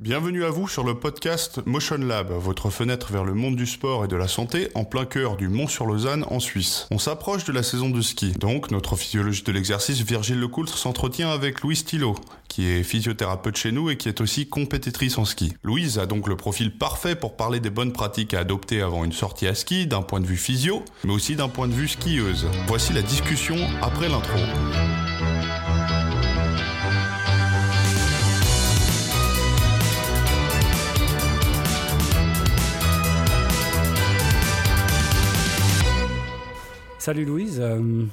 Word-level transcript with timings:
Bienvenue 0.00 0.44
à 0.44 0.48
vous 0.48 0.66
sur 0.66 0.82
le 0.82 0.94
podcast 0.94 1.60
Motion 1.66 1.98
Lab, 1.98 2.32
votre 2.32 2.70
fenêtre 2.70 3.12
vers 3.12 3.22
le 3.22 3.34
monde 3.34 3.54
du 3.54 3.66
sport 3.66 4.02
et 4.02 4.08
de 4.08 4.16
la 4.16 4.28
santé 4.28 4.70
en 4.74 4.84
plein 4.84 5.04
cœur 5.04 5.36
du 5.36 5.48
Mont-sur-Lausanne 5.48 6.24
en 6.30 6.40
Suisse. 6.40 6.86
On 6.90 6.98
s'approche 6.98 7.44
de 7.44 7.52
la 7.52 7.62
saison 7.62 7.90
de 7.90 8.00
ski, 8.00 8.32
donc 8.32 8.70
notre 8.70 8.96
physiologiste 8.96 9.46
de 9.46 9.52
l'exercice 9.52 10.00
Virgile 10.00 10.40
Lecoultre 10.40 10.78
s'entretient 10.78 11.28
avec 11.28 11.60
Louise 11.60 11.84
Thilo, 11.84 12.14
qui 12.48 12.66
est 12.66 12.82
physiothérapeute 12.82 13.58
chez 13.58 13.72
nous 13.72 13.90
et 13.90 13.98
qui 13.98 14.08
est 14.08 14.22
aussi 14.22 14.48
compétitrice 14.48 15.18
en 15.18 15.26
ski. 15.26 15.52
Louise 15.64 15.98
a 15.98 16.06
donc 16.06 16.28
le 16.28 16.36
profil 16.36 16.78
parfait 16.78 17.14
pour 17.14 17.36
parler 17.36 17.60
des 17.60 17.68
bonnes 17.68 17.92
pratiques 17.92 18.32
à 18.32 18.38
adopter 18.38 18.80
avant 18.80 19.04
une 19.04 19.12
sortie 19.12 19.48
à 19.48 19.54
ski 19.54 19.86
d'un 19.86 20.00
point 20.00 20.20
de 20.20 20.26
vue 20.26 20.38
physio, 20.38 20.82
mais 21.04 21.12
aussi 21.12 21.36
d'un 21.36 21.50
point 21.50 21.68
de 21.68 21.74
vue 21.74 21.88
skieuse. 21.88 22.46
Voici 22.68 22.94
la 22.94 23.02
discussion 23.02 23.56
après 23.82 24.08
l'intro. 24.08 24.38
Salut 37.00 37.24
Louise, 37.24 37.60
euh, 37.62 38.04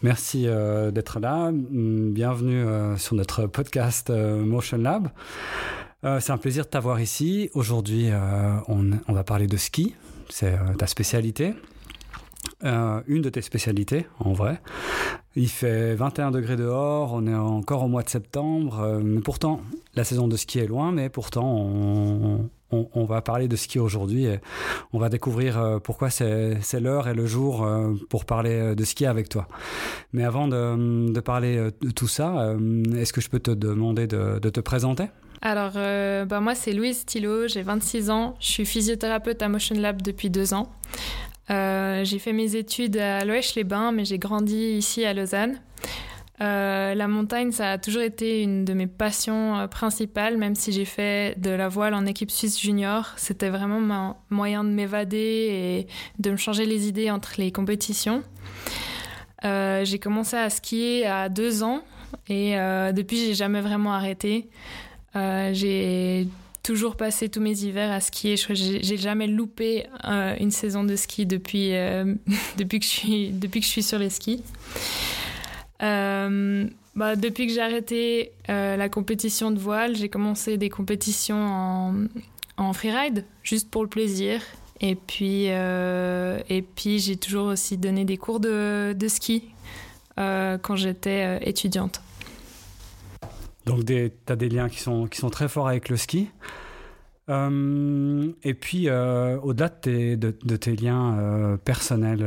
merci 0.00 0.44
euh, 0.46 0.92
d'être 0.92 1.18
là. 1.18 1.50
Mm, 1.50 2.12
bienvenue 2.12 2.64
euh, 2.64 2.96
sur 2.96 3.16
notre 3.16 3.48
podcast 3.48 4.10
Motion 4.10 4.78
Lab. 4.78 5.08
c'est 6.20 6.30
un 6.30 6.38
plaisir 6.38 6.64
de 6.64 6.68
t'avoir 6.68 7.00
ici. 7.00 7.50
Aujourd'hui, 7.54 8.10
on, 8.68 9.12
va 9.12 9.24
parler 9.24 9.48
de 9.48 9.56
ski. 9.56 9.96
C'est 10.28 10.56
ta 10.78 10.86
spécialité. 10.86 11.52
une 12.62 13.22
de 13.22 13.28
tes 13.28 13.42
spécialités, 13.42 14.06
en 14.20 14.34
vrai. 14.34 14.62
Il 15.34 15.48
fait 15.48 15.96
21 15.96 16.30
degrés 16.30 16.56
dehors, 16.56 17.14
on 17.14 17.26
est 17.26 17.34
encore 17.34 17.82
au 17.82 17.88
mois 17.88 18.04
de 18.04 18.08
septembre, 18.08 19.02
pourtant, 19.24 19.62
la 19.96 20.04
saison 20.04 20.28
de 20.28 20.36
ski 20.36 20.60
est 20.60 20.68
loin, 20.68 20.92
mais 20.92 21.08
pourtant, 21.08 21.44
on, 21.44 22.48
on, 22.70 23.04
va 23.04 23.22
parler 23.22 23.48
de 23.48 23.56
ski 23.56 23.78
aujourd'hui 23.78 24.26
et 24.26 24.40
on 24.92 24.98
va 24.98 25.08
découvrir 25.08 25.58
euh, 25.58 25.78
pourquoi 25.78 26.10
c'est 26.10 26.80
l'heure 26.80 27.08
et 27.08 27.14
le 27.14 27.26
jour 27.26 27.64
euh, 27.64 27.94
pour 28.10 28.24
parler 28.24 28.52
euh, 28.52 28.74
de 28.74 28.84
ski 28.84 29.06
avec 29.06 29.28
toi. 29.28 29.48
Mais 30.12 30.24
avant 30.24 30.48
de, 30.48 31.20
parler 31.20 31.56
de 31.80 31.90
tout 31.90 32.08
ça, 32.08 32.54
est-ce 32.96 33.12
que 33.12 33.20
je 33.20 33.28
peux 33.28 33.40
te 33.40 33.50
demander 33.50 34.06
de, 34.06 34.38
te 34.38 34.60
présenter? 34.60 35.06
Alors, 35.42 35.72
bah 35.74 36.40
moi, 36.40 36.54
c'est 36.54 36.72
Louise 36.72 37.04
Thilo, 37.04 37.46
j'ai 37.46 37.62
26 37.62 38.10
ans, 38.10 38.36
je 38.40 38.46
suis 38.46 38.66
physiothérapeute 38.66 39.42
à 39.42 39.48
Motion 39.48 39.76
Lab 39.78 40.00
depuis 40.02 40.30
deux 40.30 40.54
ans. 40.54 40.72
j'ai 41.48 42.18
fait 42.18 42.32
mes 42.32 42.56
études 42.56 42.96
à 42.96 43.24
Loèche-les-Bains, 43.24 43.92
mais 43.92 44.04
j'ai 44.04 44.18
grandi 44.18 44.56
ici 44.56 45.04
à 45.04 45.12
Lausanne. 45.12 45.60
Euh, 46.40 46.94
la 46.94 47.08
montagne, 47.08 47.50
ça 47.50 47.72
a 47.72 47.78
toujours 47.78 48.02
été 48.02 48.42
une 48.42 48.64
de 48.64 48.72
mes 48.72 48.86
passions 48.86 49.58
euh, 49.58 49.66
principales, 49.66 50.36
même 50.36 50.54
si 50.54 50.70
j'ai 50.70 50.84
fait 50.84 51.38
de 51.38 51.50
la 51.50 51.68
voile 51.68 51.94
en 51.94 52.06
équipe 52.06 52.30
suisse 52.30 52.60
junior. 52.60 53.12
C'était 53.16 53.48
vraiment 53.48 53.80
mon 53.80 54.14
moyen 54.30 54.62
de 54.62 54.70
m'évader 54.70 55.18
et 55.18 55.86
de 56.20 56.30
me 56.30 56.36
changer 56.36 56.64
les 56.64 56.86
idées 56.86 57.10
entre 57.10 57.32
les 57.38 57.50
compétitions. 57.50 58.22
Euh, 59.44 59.84
j'ai 59.84 59.98
commencé 59.98 60.36
à 60.36 60.48
skier 60.50 61.06
à 61.06 61.28
deux 61.28 61.62
ans 61.62 61.82
et 62.28 62.54
depuis, 62.92 63.18
j'ai 63.18 63.34
jamais 63.34 63.60
vraiment 63.60 63.92
arrêté. 63.92 64.48
j'ai 65.14 66.28
toujours 66.62 66.96
passé 66.96 67.28
tous 67.28 67.40
mes 67.40 67.58
hivers 67.64 67.90
à 67.90 68.00
skier. 68.00 68.36
J'ai 68.36 68.96
jamais 68.96 69.26
loupé 69.26 69.86
une 70.04 70.50
saison 70.50 70.84
de 70.84 70.94
ski 70.96 71.26
depuis, 71.26 71.72
depuis, 72.58 72.78
que 72.78 72.84
je 72.84 72.90
suis, 72.90 73.30
depuis 73.30 73.60
que 73.60 73.66
je 73.66 73.70
suis 73.70 73.82
sur 73.82 73.98
les 73.98 74.10
skis. 74.10 74.42
Euh, 75.82 76.66
bah, 76.94 77.16
depuis 77.16 77.46
que 77.46 77.52
j'ai 77.52 77.60
arrêté 77.60 78.32
euh, 78.48 78.76
la 78.76 78.88
compétition 78.88 79.50
de 79.50 79.58
voile, 79.58 79.96
j'ai 79.96 80.08
commencé 80.08 80.56
des 80.56 80.68
compétitions 80.70 81.46
en, 81.46 81.94
en 82.56 82.72
freeride, 82.72 83.24
juste 83.42 83.70
pour 83.70 83.82
le 83.82 83.88
plaisir. 83.88 84.40
Et 84.80 84.94
puis, 84.94 85.46
euh, 85.48 86.40
puis 86.76 86.98
j'ai 87.00 87.16
toujours 87.16 87.46
aussi 87.46 87.78
donné 87.78 88.04
des 88.04 88.16
cours 88.16 88.40
de, 88.40 88.92
de 88.92 89.08
ski 89.08 89.44
quand 90.16 90.74
j'étais 90.74 91.38
étudiante. 91.48 92.00
Donc 93.66 93.84
tu 93.84 94.10
as 94.26 94.34
des 94.34 94.48
liens 94.48 94.68
qui 94.68 94.80
sont, 94.80 95.06
qui 95.06 95.18
sont 95.18 95.30
très 95.30 95.46
forts 95.48 95.68
avec 95.68 95.88
le 95.88 95.96
ski. 95.96 96.28
Euh, 97.28 98.32
et 98.42 98.54
puis, 98.54 98.88
euh, 98.88 99.38
au-delà 99.40 99.68
de, 99.68 100.30
tes, 100.56 100.76
liens 100.76 101.18
euh, 101.18 101.56
personnels 101.56 102.26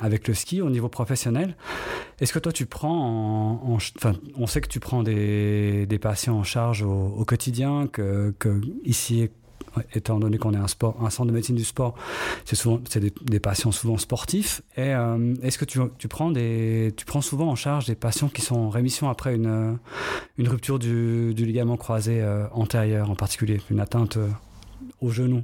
avec 0.00 0.28
le 0.28 0.34
ski 0.34 0.62
au 0.62 0.70
niveau 0.70 0.88
professionnel, 0.88 1.56
est-ce 2.20 2.32
que 2.32 2.38
toi 2.38 2.52
tu 2.52 2.66
prends 2.66 3.60
en, 3.62 3.74
enfin, 3.74 4.14
on 4.36 4.46
sait 4.46 4.60
que 4.60 4.68
tu 4.68 4.80
prends 4.80 5.02
des, 5.02 5.86
patients 6.00 6.38
en 6.38 6.44
charge 6.44 6.82
au, 6.82 7.14
au 7.16 7.24
quotidien, 7.24 7.86
que, 7.86 8.34
que 8.38 8.60
ici 8.84 9.30
étant 9.94 10.18
donné 10.18 10.38
qu'on 10.38 10.52
est 10.54 10.58
un, 10.58 10.68
sport, 10.68 10.96
un 11.02 11.10
centre 11.10 11.28
de 11.28 11.34
médecine 11.34 11.56
du 11.56 11.64
sport, 11.64 11.94
c'est 12.44 12.56
souvent 12.56 12.80
c'est 12.88 13.00
des, 13.00 13.40
patients 13.40 13.72
souvent 13.72 13.98
sportifs. 13.98 14.62
Et 14.76 14.94
euh, 14.94 15.34
est-ce 15.42 15.58
que 15.58 15.64
tu, 15.64 16.08
prends 16.08 16.30
des, 16.30 16.92
tu 16.96 17.04
prends 17.04 17.20
souvent 17.20 17.48
en 17.48 17.56
charge 17.56 17.86
des 17.86 17.94
patients 17.94 18.28
qui 18.28 18.42
sont 18.42 18.56
en 18.56 18.68
rémission 18.68 19.08
après 19.08 19.34
une, 19.34 19.78
une 20.38 20.48
rupture 20.48 20.78
du, 20.78 21.32
ligament 21.32 21.76
croisé 21.76 22.20
euh, 22.20 22.46
antérieur, 22.52 23.10
en 23.10 23.14
particulier 23.14 23.60
une 23.70 23.80
atteinte 23.80 24.16
euh, 24.16 24.28
au 25.00 25.10
genou? 25.10 25.42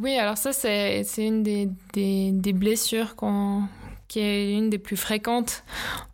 Oui, 0.00 0.16
alors 0.16 0.38
ça 0.38 0.54
c'est 0.54 1.04
une 1.18 1.42
des, 1.42 1.68
des, 1.92 2.32
des 2.32 2.52
blessures 2.54 3.16
qu'on 3.16 3.64
qui 4.08 4.20
est 4.20 4.54
une 4.54 4.70
des 4.70 4.78
plus 4.78 4.96
fréquentes. 4.96 5.64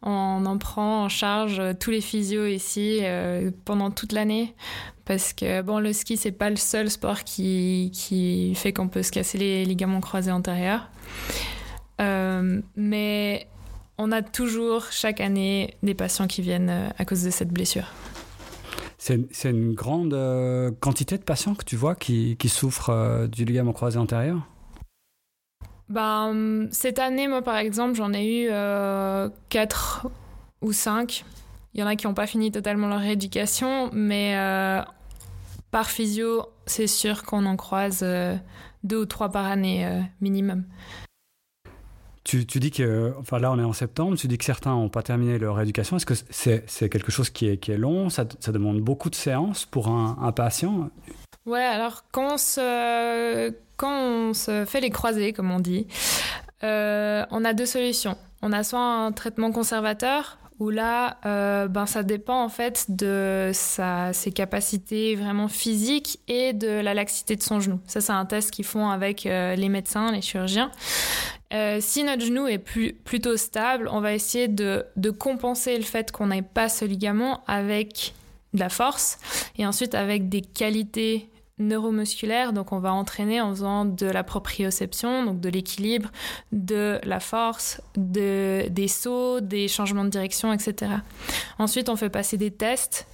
On 0.03 0.44
en 0.47 0.59
prend 0.59 1.05
en 1.05 1.09
charge 1.09 1.62
tous 1.81 1.91
les 1.91 2.00
physios 2.00 2.47
ici 2.47 3.00
pendant 3.65 3.91
toute 3.91 4.12
l'année 4.12 4.55
parce 5.05 5.32
que 5.32 5.62
bon, 5.62 5.78
le 5.78 5.93
ski 5.93 6.16
c'est 6.16 6.32
pas 6.32 6.50
le 6.50 6.56
seul 6.56 6.91
sport 6.91 7.25
qui, 7.25 8.53
fait 8.56 8.72
qu'on 8.72 8.88
peut 8.88 9.03
se 9.03 9.12
casser 9.12 9.38
les 9.38 9.65
ligaments 9.65 10.00
croisés 10.00 10.31
antérieurs. 10.31 10.88
Euh, 12.00 12.60
mais 12.77 13.47
on 13.99 14.11
a 14.12 14.22
toujours 14.22 14.87
chaque 14.91 15.21
année 15.21 15.76
des 15.82 15.94
patients 15.94 16.26
qui 16.26 16.43
viennent 16.43 16.71
euh, 16.71 16.88
à 16.99 17.05
cause 17.05 17.22
de 17.22 17.31
cette 17.31 17.50
blessure. 17.50 17.87
C'est 18.99 19.50
une 19.50 19.75
grande 19.75 20.15
euh, 20.15 20.71
quantité 20.81 21.19
de 21.19 21.22
patients 21.22 21.55
que 21.55 21.65
tu 21.65 21.76
vois 21.76 21.94
qui 21.94 22.37
souffrent 22.49 23.26
du 23.28 23.44
ligament 23.44 23.75
croisé 23.75 23.99
antérieur? 23.99 24.41
Ben, 25.88 26.68
Cette 26.70 26.98
année, 26.98 27.28
moi 27.28 27.42
par 27.42 27.56
exemple, 27.56 27.94
j'en 27.94 28.12
ai 28.12 28.44
eu 28.44 28.48
4 29.48 30.06
ou 30.62 30.72
5 30.72 31.24
il 31.74 31.80
y 31.80 31.82
en 31.82 31.86
a 31.86 31.96
qui 31.96 32.06
n'ont 32.06 32.14
pas 32.14 32.26
fini 32.26 32.52
totalement 32.52 32.86
leur 32.86 33.00
rééducation, 33.00 33.90
mais 33.92 34.36
euh, 34.36 34.80
par 35.72 35.90
physio, 35.90 36.46
c'est 36.66 36.86
sûr 36.86 37.24
qu'on 37.24 37.46
en 37.46 37.56
croise 37.56 38.00
euh, 38.02 38.36
deux 38.84 39.02
ou 39.02 39.06
trois 39.06 39.28
par 39.28 39.46
année 39.46 39.84
euh, 39.84 40.00
minimum. 40.20 40.64
Tu, 42.22 42.46
tu, 42.46 42.58
dis 42.58 42.70
que, 42.70 43.12
enfin 43.18 43.38
là 43.38 43.52
on 43.52 43.58
est 43.58 43.64
en 43.64 43.74
septembre, 43.74 44.16
tu 44.16 44.28
dis 44.28 44.38
que 44.38 44.44
certains 44.46 44.70
n'ont 44.70 44.88
pas 44.88 45.02
terminé 45.02 45.36
leur 45.36 45.56
rééducation. 45.56 45.96
Est-ce 45.96 46.06
que 46.06 46.14
c'est 46.66 46.88
quelque 46.88 47.12
chose 47.12 47.28
qui 47.28 47.48
est, 47.48 47.58
qui 47.58 47.72
est 47.72 47.76
long? 47.76 48.08
Ça, 48.08 48.24
ça, 48.40 48.50
demande 48.50 48.80
beaucoup 48.80 49.10
de 49.10 49.14
séances 49.14 49.66
pour 49.66 49.88
un 49.88 50.32
patient? 50.32 50.90
Ouais, 51.47 51.62
alors 51.62 52.05
quand 52.10 52.34
on 52.34 52.38
se, 54.34 54.65
fait 54.66 54.81
les 54.81 54.91
croisés, 54.91 55.32
comme 55.32 55.50
on 55.50 55.60
dit, 55.60 55.87
on 56.62 57.44
a 57.44 57.53
deux 57.53 57.66
solutions. 57.66 58.16
On 58.43 58.53
a 58.53 58.62
soit 58.62 58.81
un 58.81 59.12
traitement 59.12 59.53
conservateur, 59.53 60.38
où 60.60 60.71
là, 60.71 61.19
euh, 61.27 61.66
ben, 61.66 61.87
ça 61.87 62.03
dépend 62.03 62.43
en 62.43 62.49
fait 62.49 62.87
de 62.88 63.50
sa, 63.53 64.12
ses 64.12 64.31
capacités 64.31 65.16
vraiment 65.16 65.49
physiques 65.49 66.21
et 66.28 66.53
de 66.53 66.69
la 66.69 66.94
laxité 66.94 67.37
de 67.37 67.43
son 67.43 67.61
genou. 67.61 67.81
Ça, 67.87 68.00
c'est 68.00 68.12
un 68.12 68.25
test 68.25 68.50
qu'ils 68.50 68.65
font 68.65 68.88
avec 68.88 69.26
euh, 69.26 69.56
les 69.56 69.69
médecins, 69.69 70.12
les 70.12 70.22
chirurgiens. 70.22 70.71
Euh, 71.53 71.78
si 71.81 72.05
notre 72.05 72.25
genou 72.25 72.47
est 72.47 72.59
plus, 72.59 72.93
plutôt 72.93 73.37
stable, 73.37 73.88
on 73.91 74.00
va 74.00 74.15
essayer 74.15 74.49
de, 74.49 74.84
de 74.97 75.11
compenser 75.11 75.76
le 75.76 75.84
fait 75.84 76.12
qu'on 76.12 76.28
n'ait 76.28 76.43
pas 76.43 76.69
ce 76.69 76.84
ligament 76.84 77.43
avec 77.47 78.15
de 78.53 78.61
la 78.61 78.69
force 78.69 79.19
et 79.59 79.66
ensuite 79.66 79.94
avec 79.94 80.28
des 80.28 80.41
qualités 80.41 81.29
neuromusculaire. 81.58 82.52
Donc, 82.52 82.72
on 82.72 82.78
va 82.78 82.92
entraîner 82.92 83.40
en 83.40 83.50
faisant 83.50 83.84
de 83.84 84.06
la 84.06 84.24
proprioception, 84.24 85.24
donc 85.24 85.40
de 85.40 85.48
l'équilibre, 85.48 86.10
de 86.52 86.98
la 87.04 87.20
force, 87.20 87.80
de, 87.96 88.66
des 88.68 88.88
sauts, 88.88 89.40
des 89.40 89.68
changements 89.68 90.04
de 90.04 90.10
direction, 90.10 90.52
etc. 90.52 90.92
Ensuite, 91.58 91.88
on 91.88 91.96
fait 91.96 92.10
passer 92.10 92.36
des 92.36 92.50
tests. 92.50 93.06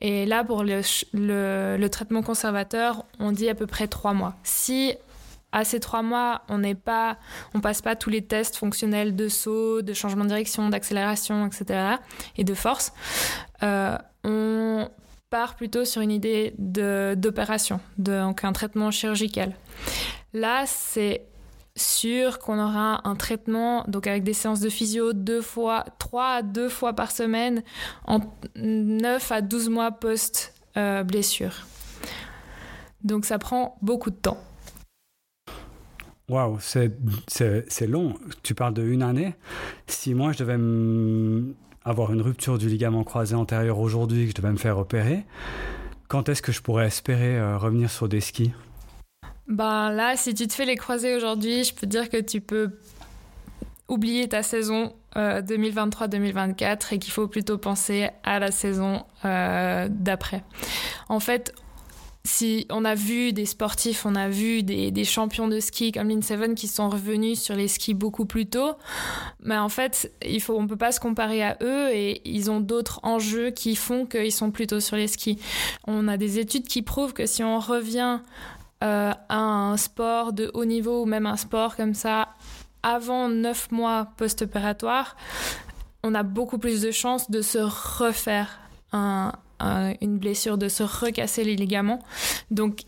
Et 0.00 0.26
là, 0.26 0.44
pour 0.44 0.64
le, 0.64 1.88
traitement 1.88 2.22
conservateur, 2.22 3.04
on 3.20 3.32
dit 3.32 3.48
à 3.48 3.54
peu 3.54 3.66
près 3.66 3.86
trois 3.86 4.12
mois. 4.12 4.34
Si 4.42 4.94
à 5.52 5.64
ces 5.64 5.78
trois 5.78 6.02
mois, 6.02 6.42
on 6.48 6.58
n'est 6.58 6.74
pas, 6.74 7.16
on 7.54 7.60
passe 7.60 7.80
pas 7.80 7.94
tous 7.94 8.10
les 8.10 8.22
tests 8.22 8.56
fonctionnels 8.56 9.14
de 9.14 9.28
saut, 9.28 9.82
de 9.82 9.92
changement 9.92 10.24
de 10.24 10.28
direction, 10.30 10.68
d'accélération, 10.68 11.46
etc. 11.46 11.96
et 12.36 12.42
de 12.42 12.54
force. 12.54 12.92
Euh, 13.62 13.96
on 14.24 14.88
plutôt 15.56 15.84
sur 15.84 16.00
une 16.00 16.10
idée 16.10 16.54
d'opération, 16.58 17.80
donc 17.98 18.44
un 18.44 18.52
traitement 18.52 18.90
chirurgical. 18.90 19.54
Là, 20.32 20.64
c'est 20.66 21.26
sûr 21.76 22.38
qu'on 22.38 22.58
aura 22.58 23.06
un 23.08 23.16
traitement, 23.16 23.84
donc 23.88 24.06
avec 24.06 24.22
des 24.22 24.32
séances 24.32 24.60
de 24.60 24.68
physio 24.68 25.12
deux 25.12 25.42
fois, 25.42 25.84
trois 25.98 26.36
à 26.36 26.42
deux 26.42 26.68
fois 26.68 26.92
par 26.92 27.10
semaine, 27.10 27.62
en 28.06 28.20
9 28.56 29.32
à 29.32 29.40
12 29.40 29.68
mois 29.70 29.90
post-blessure. 29.90 31.66
Donc 33.02 33.24
ça 33.24 33.38
prend 33.38 33.76
beaucoup 33.82 34.10
de 34.10 34.16
temps. 34.16 34.38
Waouh, 36.28 36.58
c'est 36.60 37.86
long. 37.86 38.14
Tu 38.42 38.54
parles 38.54 38.74
de 38.74 38.82
une 38.82 39.02
année. 39.02 39.34
Si 39.86 40.14
moi 40.14 40.32
je 40.32 40.38
devais 40.38 40.56
avoir 41.84 42.12
une 42.12 42.22
rupture 42.22 42.58
du 42.58 42.68
ligament 42.68 43.04
croisé 43.04 43.34
antérieur 43.34 43.78
aujourd'hui, 43.78 44.24
que 44.24 44.30
je 44.30 44.34
devais 44.34 44.52
me 44.52 44.58
faire 44.58 44.78
opérer, 44.78 45.24
quand 46.08 46.28
est-ce 46.28 46.42
que 46.42 46.52
je 46.52 46.62
pourrais 46.62 46.86
espérer 46.86 47.38
euh, 47.38 47.58
revenir 47.58 47.90
sur 47.90 48.08
des 48.08 48.20
skis? 48.20 48.52
Ben 49.48 49.90
là, 49.90 50.16
si 50.16 50.34
tu 50.34 50.46
te 50.46 50.54
fais 50.54 50.64
les 50.64 50.76
croisés 50.76 51.14
aujourd'hui, 51.14 51.64
je 51.64 51.74
peux 51.74 51.82
te 51.82 51.86
dire 51.86 52.08
que 52.08 52.20
tu 52.20 52.40
peux 52.40 52.70
oublier 53.88 54.28
ta 54.28 54.42
saison 54.42 54.94
2023-2024 55.14 56.64
euh, 56.64 56.76
et 56.92 56.98
qu'il 56.98 57.12
faut 57.12 57.28
plutôt 57.28 57.58
penser 57.58 58.08
à 58.24 58.38
la 58.38 58.50
saison 58.50 59.04
euh, 59.24 59.88
d'après. 59.90 60.42
En 61.08 61.20
fait, 61.20 61.54
si 62.26 62.66
on 62.70 62.86
a 62.86 62.94
vu 62.94 63.34
des 63.34 63.44
sportifs, 63.44 64.06
on 64.06 64.14
a 64.14 64.28
vu 64.28 64.62
des, 64.62 65.04
champions 65.04 65.46
de 65.46 65.60
ski 65.60 65.92
comme 65.92 66.08
Lynn 66.08 66.22
Seven 66.22 66.54
qui 66.54 66.68
sont 66.68 66.88
revenus 66.88 67.38
sur 67.38 67.54
les 67.54 67.68
skis 67.68 67.92
beaucoup 67.92 68.24
plus 68.24 68.46
tôt, 68.46 68.72
mais 69.42 69.58
en 69.58 69.68
fait, 69.68 70.10
il 70.26 70.40
faut, 70.40 70.58
on 70.58 70.66
peut 70.66 70.76
pas 70.76 70.90
se 70.90 71.00
comparer 71.00 71.42
à 71.42 71.58
eux 71.62 71.90
et 71.92 72.22
ils 72.24 72.50
ont 72.50 72.60
d'autres 72.60 72.98
enjeux 73.02 73.50
qui 73.50 73.76
font 73.76 74.06
qu'ils 74.06 74.32
sont 74.32 74.50
plutôt 74.50 74.80
sur 74.80 74.96
les 74.96 75.06
skis. 75.06 75.38
On 75.86 76.08
a 76.08 76.16
des 76.16 76.38
études 76.38 76.66
qui 76.66 76.80
prouvent 76.80 77.12
que 77.12 77.26
si 77.26 77.44
on 77.44 77.58
revient 77.58 78.20
euh, 78.82 79.12
à 79.28 79.38
un 79.38 79.76
sport 79.76 80.32
de 80.32 80.50
haut 80.54 80.64
niveau 80.64 81.02
ou 81.02 81.06
même 81.06 81.26
un 81.26 81.36
sport 81.36 81.76
comme 81.76 81.94
ça 81.94 82.28
avant 82.82 83.28
9 83.28 83.70
mois 83.70 84.08
post-opératoire, 84.16 85.16
on 86.02 86.14
a 86.14 86.22
beaucoup 86.22 86.58
plus 86.58 86.80
de 86.80 86.90
chances 86.90 87.30
de 87.30 87.42
se 87.42 87.58
refaire 87.58 88.60
un, 88.92 89.32
une 90.00 90.18
blessure, 90.18 90.58
de 90.58 90.68
se 90.68 90.82
recasser 90.82 91.44
les 91.44 91.56
ligaments. 91.56 92.02
Donc, 92.50 92.82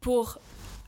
pour 0.00 0.38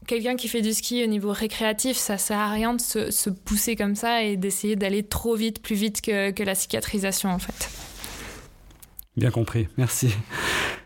quelqu'un 0.07 0.37
qui 0.37 0.49
fait 0.49 0.63
du 0.63 0.73
ski 0.73 1.03
au 1.05 1.07
niveau 1.07 1.33
récréatif, 1.33 1.97
ça 1.97 2.19
sert 2.19 2.39
à 2.39 2.51
rien 2.51 2.75
de 2.75 2.81
se, 2.81 3.31
pousser 3.31 3.77
comme 3.77 3.95
ça 3.95 4.23
et 4.23 4.37
d'essayer 4.37 4.77
d'aller 4.77 5.03
trop 5.03 5.35
vite, 5.35 5.63
plus 5.63 5.77
vite 5.77 6.01
que, 6.01 6.31
que 6.31 6.43
la 6.43 6.55
cicatrisation 6.55 7.31
en 7.31 7.39
fait. 7.39 7.71
Bien 9.17 9.31
compris, 9.31 9.69
merci. 9.77 10.15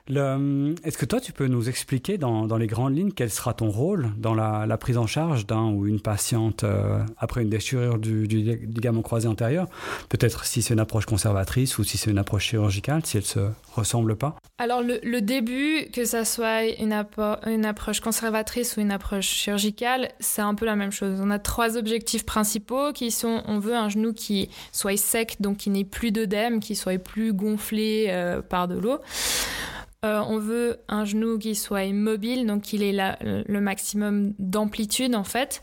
Est-ce 0.08 0.98
que 0.98 1.04
toi, 1.04 1.20
tu 1.20 1.32
peux 1.32 1.46
nous 1.46 1.68
expliquer 1.68 2.16
dans, 2.16 2.56
les 2.56 2.66
grandes 2.66 2.96
lignes 2.96 3.12
quel 3.12 3.30
sera 3.30 3.54
ton 3.54 3.70
rôle 3.70 4.10
dans 4.16 4.34
la, 4.34 4.76
prise 4.78 4.98
en 4.98 5.06
charge 5.06 5.46
d'un 5.46 5.70
ou 5.70 5.86
une 5.86 6.00
patiente 6.00 6.62
euh, 6.62 7.00
après 7.18 7.42
une 7.42 7.48
déchirure 7.48 7.98
du, 7.98 8.26
ligament 8.26 9.02
croisé 9.02 9.26
antérieur? 9.26 9.66
Peut-être 10.08 10.44
si 10.44 10.62
c'est 10.62 10.74
une 10.74 10.80
approche 10.80 11.06
conservatrice 11.06 11.78
ou 11.78 11.84
si 11.84 11.98
c'est 11.98 12.10
une 12.10 12.18
approche 12.18 12.44
chirurgicale, 12.44 13.04
si 13.04 13.16
elle 13.16 13.24
se 13.24 13.40
ressemble 13.74 14.16
pas 14.16 14.36
Alors 14.58 14.82
le, 14.82 15.20
début, 15.20 15.88
que 15.92 16.04
ça 16.04 16.24
soit 16.24 16.64
une, 16.64 16.94
une 17.46 17.64
approche 17.64 18.00
conservatrice 18.00 18.76
ou 18.76 18.80
une 18.80 18.92
approche 18.92 19.26
chirurgicale, 19.26 20.10
c'est 20.20 20.42
un 20.42 20.54
peu 20.54 20.66
la 20.66 20.76
même 20.76 20.92
chose. 20.92 21.20
On 21.20 21.30
a 21.30 21.38
trois 21.38 21.76
objectifs 21.76 22.24
principaux 22.24 22.92
qui 22.92 23.10
sont 23.10 23.42
on 23.46 23.58
veut 23.58 23.74
un 23.74 23.88
genou 23.88 24.12
qui 24.12 24.50
soit 24.72 24.96
sec, 24.96 25.36
donc 25.40 25.58
qui 25.58 25.70
n'ait 25.70 25.84
plus 25.84 26.12
d'œdème, 26.12 26.60
qui 26.60 26.76
soit 26.76 26.98
plus 26.98 27.32
gonflé 27.32 28.06
euh, 28.08 28.42
par 28.42 28.68
de 28.68 28.78
l'eau. 28.78 28.98
Euh, 30.06 30.22
on 30.28 30.38
veut 30.38 30.78
un 30.88 31.04
genou 31.04 31.38
qui 31.38 31.54
soit 31.54 31.84
immobile, 31.84 32.46
donc 32.46 32.62
qu'il 32.62 32.82
ait 32.82 33.16
le 33.20 33.60
maximum 33.60 34.34
d'amplitude 34.38 35.14
en 35.14 35.24
fait, 35.24 35.62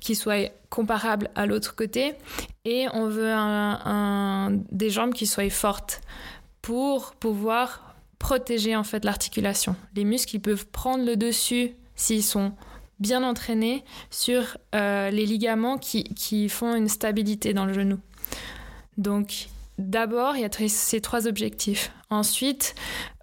qui 0.00 0.14
soit 0.14 0.52
comparable 0.68 1.30
à 1.34 1.46
l'autre 1.46 1.74
côté. 1.74 2.14
Et 2.64 2.86
on 2.92 3.08
veut 3.08 3.34
des 4.70 4.90
jambes 4.90 5.12
qui 5.12 5.26
soient 5.26 5.50
fortes 5.50 6.00
pour 6.62 7.14
pouvoir 7.16 7.96
protéger 8.18 8.76
en 8.76 8.84
fait 8.84 9.04
l'articulation. 9.04 9.74
Les 9.96 10.04
muscles 10.04 10.36
ils 10.36 10.40
peuvent 10.40 10.66
prendre 10.66 11.04
le 11.04 11.16
dessus 11.16 11.72
s'ils 11.96 12.22
sont 12.22 12.52
bien 13.00 13.24
entraînés 13.24 13.82
sur 14.10 14.58
euh, 14.74 15.10
les 15.10 15.24
ligaments 15.24 15.78
qui, 15.78 16.04
qui 16.04 16.48
font 16.50 16.74
une 16.74 16.88
stabilité 16.88 17.54
dans 17.54 17.64
le 17.64 17.72
genou. 17.72 17.98
Donc 18.98 19.48
d'abord, 19.80 20.36
il 20.36 20.42
y 20.42 20.44
a 20.44 20.68
ces 20.68 21.00
trois 21.00 21.26
objectifs. 21.26 21.92
Ensuite, 22.10 22.74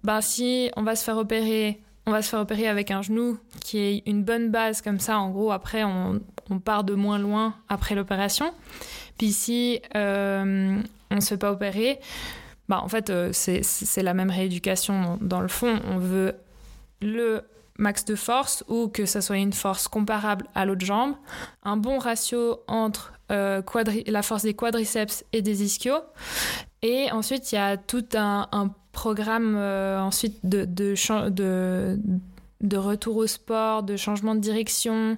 ben, 0.02 0.20
si 0.20 0.70
on 0.76 0.82
va 0.82 0.96
se 0.96 1.04
faire 1.04 1.16
opérer, 1.16 1.80
on 2.06 2.10
va 2.10 2.22
se 2.22 2.30
faire 2.30 2.40
opérer 2.40 2.68
avec 2.68 2.90
un 2.90 3.02
genou 3.02 3.38
qui 3.60 3.78
est 3.78 4.02
une 4.06 4.24
bonne 4.24 4.50
base 4.50 4.80
comme 4.80 4.98
ça. 4.98 5.18
En 5.18 5.30
gros, 5.30 5.52
après, 5.52 5.84
on, 5.84 6.20
part 6.64 6.84
de 6.84 6.94
moins 6.94 7.18
loin 7.18 7.54
après 7.68 7.94
l'opération. 7.94 8.54
Puis 9.18 9.32
si 9.32 9.80
euh, 9.94 10.80
on 11.10 11.14
ne 11.14 11.20
se 11.20 11.28
fait 11.28 11.36
pas 11.36 11.52
opérer, 11.52 12.00
bah, 12.68 12.80
en 12.82 12.88
fait, 12.88 13.10
euh, 13.10 13.30
c'est 13.32 14.02
la 14.02 14.14
même 14.14 14.30
rééducation 14.30 15.18
dans, 15.20 15.40
le 15.40 15.48
fond. 15.48 15.80
On 15.84 15.98
veut 15.98 16.34
le 17.02 17.42
max 17.78 18.04
de 18.04 18.14
force 18.14 18.64
ou 18.68 18.88
que 18.88 19.06
ça 19.06 19.20
soit 19.20 19.36
une 19.36 19.52
force 19.52 19.88
comparable 19.88 20.46
à 20.54 20.64
l'autre 20.64 20.84
jambe, 20.84 21.14
un 21.62 21.76
bon 21.76 21.98
ratio 21.98 22.60
entre 22.66 23.12
euh, 23.30 23.62
la 24.06 24.22
force 24.22 24.42
des 24.42 24.54
quadriceps 24.54 25.24
et 25.32 25.42
des 25.42 25.62
ischios. 25.62 26.02
Et 26.82 27.10
ensuite, 27.12 27.52
il 27.52 27.56
y 27.56 27.58
a 27.58 27.76
tout 27.76 28.04
un, 28.14 28.48
programme 28.92 29.54
euh, 29.56 30.00
ensuite 30.00 30.44
de, 30.44 30.64
de, 30.64 31.96
retour 32.76 33.16
au 33.16 33.26
sport, 33.26 33.84
de 33.84 33.96
changement 33.96 34.34
de 34.34 34.40
direction, 34.40 35.16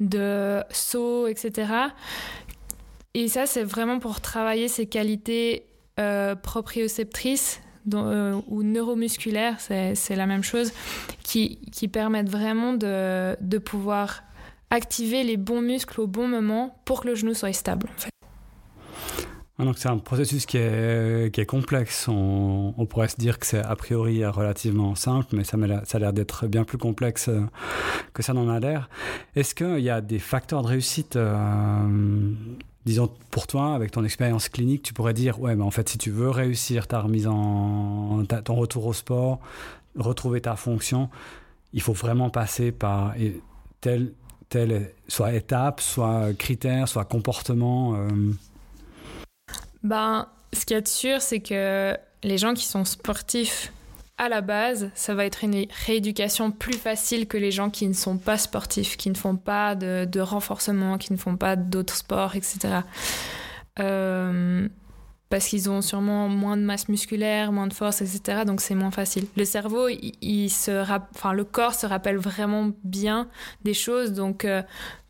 de 0.00 0.62
saut, 0.70 1.28
etc. 1.28 1.72
Et 3.14 3.28
ça, 3.28 3.46
c'est 3.46 3.62
vraiment 3.62 4.00
pour 4.00 4.20
travailler 4.20 4.68
ces 4.68 4.86
qualités 4.86 5.64
euh, 5.98 6.34
proprioceptrices 6.34 7.60
ou 7.86 8.62
neuromusculaires, 8.62 9.58
c'est 9.60 10.16
la 10.16 10.26
même 10.26 10.42
chose, 10.42 10.72
qui, 11.22 11.58
qui 11.72 11.88
permettent 11.88 12.30
vraiment 12.30 12.74
de, 12.74 13.36
de 13.40 13.58
pouvoir 13.58 14.22
activer 14.72 15.22
les 15.22 15.36
bons 15.36 15.60
muscles 15.60 16.00
au 16.00 16.06
bon 16.06 16.26
moment 16.26 16.74
pour 16.86 17.02
que 17.02 17.08
le 17.08 17.14
genou 17.14 17.34
soit 17.34 17.52
stable. 17.52 17.88
Ah, 19.58 19.64
donc 19.64 19.76
c'est 19.76 19.90
un 19.90 19.98
processus 19.98 20.46
qui 20.46 20.56
est, 20.56 21.38
est 21.38 21.46
complexe. 21.46 22.08
On, 22.08 22.86
pourrait 22.88 23.08
se 23.08 23.16
dire 23.16 23.38
que 23.38 23.46
c'est 23.46 23.60
a 23.60 23.76
priori 23.76 24.24
relativement 24.24 24.94
simple, 24.94 25.36
mais 25.36 25.44
ça, 25.44 25.58
ça 25.84 25.98
a 25.98 26.00
l'air 26.00 26.12
d'être 26.14 26.46
bien 26.46 26.64
plus 26.64 26.78
complexe 26.78 27.28
euh, 27.28 27.42
que 28.14 28.22
ça 28.22 28.32
n'en 28.32 28.48
a 28.48 28.58
l'air. 28.60 28.88
Est-ce 29.36 29.54
qu'il 29.54 29.80
y 29.80 29.90
a 29.90 30.00
des 30.00 30.18
facteurs 30.18 30.62
de 30.62 30.68
réussite 30.68 31.16
euh, 31.16 32.32
disons 32.86 33.10
pour 33.30 33.46
toi, 33.46 33.74
avec 33.74 33.90
ton 33.90 34.04
expérience 34.04 34.48
clinique, 34.48 34.82
tu 34.82 34.94
pourrais 34.94 35.14
dire 35.14 35.38
ouais, 35.38 35.54
mais 35.54 35.62
en 35.62 35.70
fait, 35.70 35.88
si 35.88 35.98
tu 35.98 36.10
veux 36.10 36.30
réussir 36.30 36.88
ta 36.88 37.00
remise 37.00 37.26
en 37.26 38.24
ton 38.44 38.54
retour 38.54 38.86
au 38.86 38.94
sport, 38.94 39.38
retrouver 39.96 40.40
ta 40.40 40.56
fonction, 40.56 41.10
il 41.74 41.82
faut 41.82 41.92
vraiment 41.92 42.30
passer 42.30 42.72
par 42.72 43.14
tel 43.80 44.12
soit 45.08 45.32
étape, 45.32 45.80
soit 45.80 46.32
critère, 46.38 46.88
soit 46.88 47.04
comportement 47.04 47.94
euh. 47.94 48.08
Ben, 49.82 50.28
ce 50.52 50.64
qu'il 50.64 50.74
y 50.74 50.78
a 50.78 50.80
de 50.80 50.88
sûr, 50.88 51.20
c'est 51.20 51.40
que 51.40 51.96
les 52.22 52.38
gens 52.38 52.54
qui 52.54 52.64
sont 52.66 52.84
sportifs 52.84 53.72
à 54.18 54.28
la 54.28 54.40
base, 54.40 54.90
ça 54.94 55.14
va 55.14 55.24
être 55.24 55.42
une 55.42 55.66
rééducation 55.86 56.52
plus 56.52 56.76
facile 56.76 57.26
que 57.26 57.36
les 57.36 57.50
gens 57.50 57.70
qui 57.70 57.88
ne 57.88 57.92
sont 57.92 58.18
pas 58.18 58.38
sportifs, 58.38 58.96
qui 58.96 59.10
ne 59.10 59.16
font 59.16 59.36
pas 59.36 59.74
de, 59.74 60.20
renforcement, 60.20 60.98
qui 60.98 61.12
ne 61.12 61.18
font 61.18 61.36
pas 61.36 61.56
d'autres 61.56 61.96
sports, 61.96 62.36
etc. 62.36 62.80
parce 65.32 65.46
qu'ils 65.46 65.70
ont 65.70 65.80
sûrement 65.80 66.28
moins 66.28 66.58
de 66.58 66.62
masse 66.62 66.90
musculaire, 66.90 67.52
moins 67.52 67.66
de 67.66 67.72
force, 67.72 68.02
etc. 68.02 68.42
Donc 68.44 68.60
c'est 68.60 68.74
moins 68.74 68.90
facile. 68.90 69.24
Le 69.34 69.46
cerveau, 69.46 69.88
il, 69.88 70.50
se 70.50 70.82
enfin, 71.14 71.32
le 71.32 71.44
corps 71.44 71.72
se 71.72 71.86
rappelle 71.86 72.18
vraiment 72.18 72.72
bien 72.84 73.28
des 73.64 73.72
choses. 73.72 74.12
Donc 74.12 74.44
euh, 74.44 74.60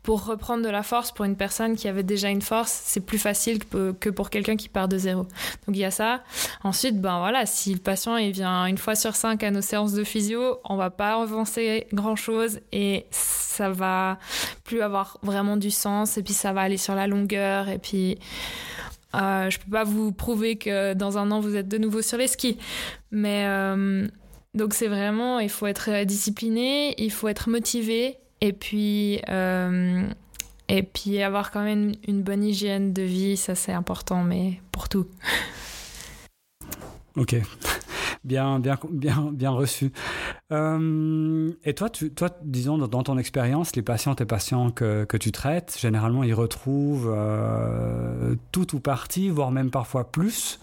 pour 0.01 0.23
reprendre 0.23 0.63
de 0.63 0.69
la 0.69 0.81
force 0.81 1.11
pour 1.11 1.25
une 1.25 1.35
personne 1.35 1.75
qui 1.75 1.89
avait 1.89 2.03
déjà 2.03 2.29
une 2.29 2.41
force, 2.41 2.71
c'est 2.85 3.01
plus 3.01 3.17
facile 3.17 3.59
que, 3.65 4.09
pour 4.09 4.29
quelqu'un 4.29 4.55
qui 4.55 4.69
part 4.69 4.87
de 4.87 4.97
zéro. 4.97 5.23
Donc 5.67 5.75
il 5.75 5.79
y 5.79 5.83
a 5.83 5.91
ça. 5.91 6.23
Ensuite, 6.63 7.01
ben 7.01 7.19
voilà, 7.19 7.45
si 7.45 7.73
le 7.73 7.81
patient 7.81 8.15
il 8.15 8.31
vient 8.31 8.65
une 8.65 8.77
fois 8.77 8.95
sur 8.95 9.17
cinq 9.17 9.43
à 9.43 9.51
nos 9.51 9.59
séances 9.59 9.91
de 9.91 10.05
physio, 10.05 10.59
on 10.63 10.77
va 10.77 10.89
pas 10.89 11.21
avancer 11.21 11.87
grand 11.91 12.15
chose 12.15 12.61
et 12.71 13.07
ça 13.11 13.71
va 13.71 14.19
plus 14.63 14.81
avoir 14.81 15.17
vraiment 15.21 15.57
du 15.57 15.69
sens 15.69 16.17
et 16.17 16.23
puis 16.23 16.33
ça 16.33 16.53
va 16.53 16.61
aller 16.61 16.77
sur 16.77 16.95
la 16.95 17.07
longueur 17.07 17.67
et 17.67 17.77
puis 17.77 18.19
euh, 19.15 19.49
je 19.49 19.59
peux 19.59 19.71
pas 19.71 19.83
vous 19.83 20.11
prouver 20.11 20.55
que 20.57 20.93
dans 20.93 21.17
un 21.17 21.31
an 21.31 21.39
vous 21.39 21.55
êtes 21.55 21.67
de 21.67 21.77
nouveau 21.77 22.01
sur 22.01 22.17
les 22.17 22.27
skis, 22.27 22.57
mais 23.11 23.45
euh, 23.47 24.07
donc 24.53 24.73
c'est 24.73 24.87
vraiment, 24.87 25.39
il 25.39 25.49
faut 25.49 25.67
être 25.67 26.03
discipliné, 26.05 26.95
il 27.01 27.11
faut 27.11 27.27
être 27.27 27.49
motivé 27.49 28.17
et 28.41 28.53
puis 28.53 29.21
euh, 29.29 30.07
et 30.67 30.83
puis 30.83 31.21
avoir 31.21 31.51
quand 31.51 31.63
même 31.63 31.93
une 32.07 32.23
bonne 32.23 32.43
hygiène 32.43 32.93
de 32.93 33.03
vie, 33.03 33.37
ça 33.37 33.55
c'est 33.55 33.73
important, 33.73 34.23
mais 34.23 34.59
pour 34.71 34.89
tout. 34.89 35.07
Ok, 37.15 37.35
bien, 38.23 38.59
bien, 38.59 38.77
bien, 39.31 39.49
reçu. 39.51 39.91
Euh, 40.51 41.51
et 41.63 41.73
toi, 41.73 41.89
tu, 41.89 42.13
toi, 42.13 42.29
disons, 42.43 42.77
dans 42.77 43.03
ton 43.03 43.17
expérience, 43.17 43.75
les 43.75 43.81
patientes 43.81 44.21
et 44.21 44.25
patients 44.25 44.71
que, 44.71 45.05
que, 45.05 45.17
tu 45.17 45.31
traites, 45.31 45.77
généralement, 45.79 46.23
ils 46.23 46.33
retrouvent 46.33 47.13
euh, 47.15 48.35
tout 48.51 48.75
ou 48.75 48.79
partie, 48.79 49.29
voire 49.29 49.51
même 49.51 49.71
parfois 49.71 50.11
plus, 50.11 50.59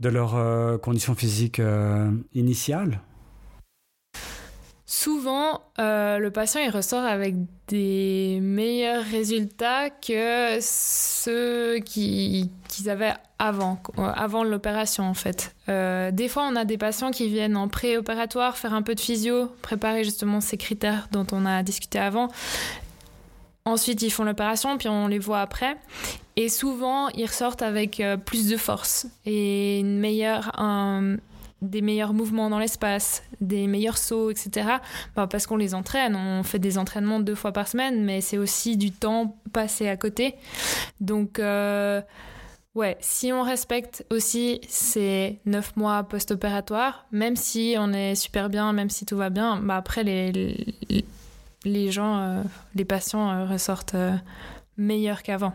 de 0.00 0.08
leur 0.08 0.34
euh, 0.36 0.78
condition 0.78 1.14
physique 1.14 1.60
initiale? 2.34 3.00
Souvent, 4.86 5.62
euh, 5.78 6.18
le 6.18 6.30
patient 6.30 6.60
il 6.60 6.68
ressort 6.68 7.04
avec 7.04 7.36
des 7.68 8.38
meilleurs 8.42 9.02
résultats 9.02 9.88
que 9.88 10.58
ceux 10.60 11.78
qu'ils 11.78 12.50
avaient 12.88 13.14
avant, 13.38 13.82
avant 13.96 14.44
l'opération 14.44 15.04
en 15.04 15.14
fait. 15.14 15.54
Euh, 15.70 16.10
des 16.10 16.28
fois, 16.28 16.46
on 16.50 16.54
a 16.54 16.66
des 16.66 16.76
patients 16.76 17.10
qui 17.10 17.28
viennent 17.28 17.56
en 17.56 17.68
préopératoire 17.68 18.58
faire 18.58 18.74
un 18.74 18.82
peu 18.82 18.94
de 18.94 19.00
physio, 19.00 19.46
préparer 19.62 20.04
justement 20.04 20.42
ces 20.42 20.58
critères 20.58 21.08
dont 21.12 21.26
on 21.32 21.46
a 21.46 21.62
discuté 21.62 21.98
avant. 21.98 22.28
Ensuite, 23.64 24.02
ils 24.02 24.10
font 24.10 24.24
l'opération, 24.24 24.76
puis 24.76 24.88
on 24.88 25.08
les 25.08 25.18
voit 25.18 25.40
après. 25.40 25.78
Et 26.36 26.50
souvent, 26.50 27.08
ils 27.08 27.24
ressortent 27.24 27.62
avec 27.62 28.00
euh, 28.00 28.18
plus 28.18 28.48
de 28.48 28.58
force 28.58 29.06
et 29.24 29.78
une 29.80 29.98
meilleure, 29.98 30.52
des 31.64 31.82
meilleurs 31.82 32.12
mouvements 32.12 32.50
dans 32.50 32.58
l'espace, 32.58 33.22
des 33.40 33.66
meilleurs 33.66 33.98
sauts, 33.98 34.30
etc. 34.30 34.68
Bah, 35.16 35.26
parce 35.26 35.46
qu'on 35.46 35.56
les 35.56 35.74
entraîne. 35.74 36.16
On 36.16 36.42
fait 36.42 36.58
des 36.58 36.78
entraînements 36.78 37.20
deux 37.20 37.34
fois 37.34 37.52
par 37.52 37.68
semaine, 37.68 38.04
mais 38.04 38.20
c'est 38.20 38.38
aussi 38.38 38.76
du 38.76 38.90
temps 38.90 39.36
passé 39.52 39.88
à 39.88 39.96
côté. 39.96 40.34
Donc, 41.00 41.38
euh, 41.38 42.00
ouais, 42.74 42.96
si 43.00 43.32
on 43.32 43.42
respecte 43.42 44.04
aussi 44.10 44.60
ces 44.68 45.40
neuf 45.46 45.76
mois 45.76 46.04
post-opératoires, 46.04 47.06
même 47.12 47.36
si 47.36 47.76
on 47.78 47.92
est 47.92 48.14
super 48.14 48.48
bien, 48.48 48.72
même 48.72 48.90
si 48.90 49.06
tout 49.06 49.16
va 49.16 49.30
bien, 49.30 49.60
bah 49.60 49.76
après, 49.76 50.04
les, 50.04 50.32
les, 51.64 51.90
gens, 51.90 52.18
euh, 52.18 52.42
les 52.74 52.84
patients 52.84 53.30
euh, 53.30 53.46
ressortent 53.46 53.96
meilleurs 54.76 55.22
qu'avant. 55.22 55.54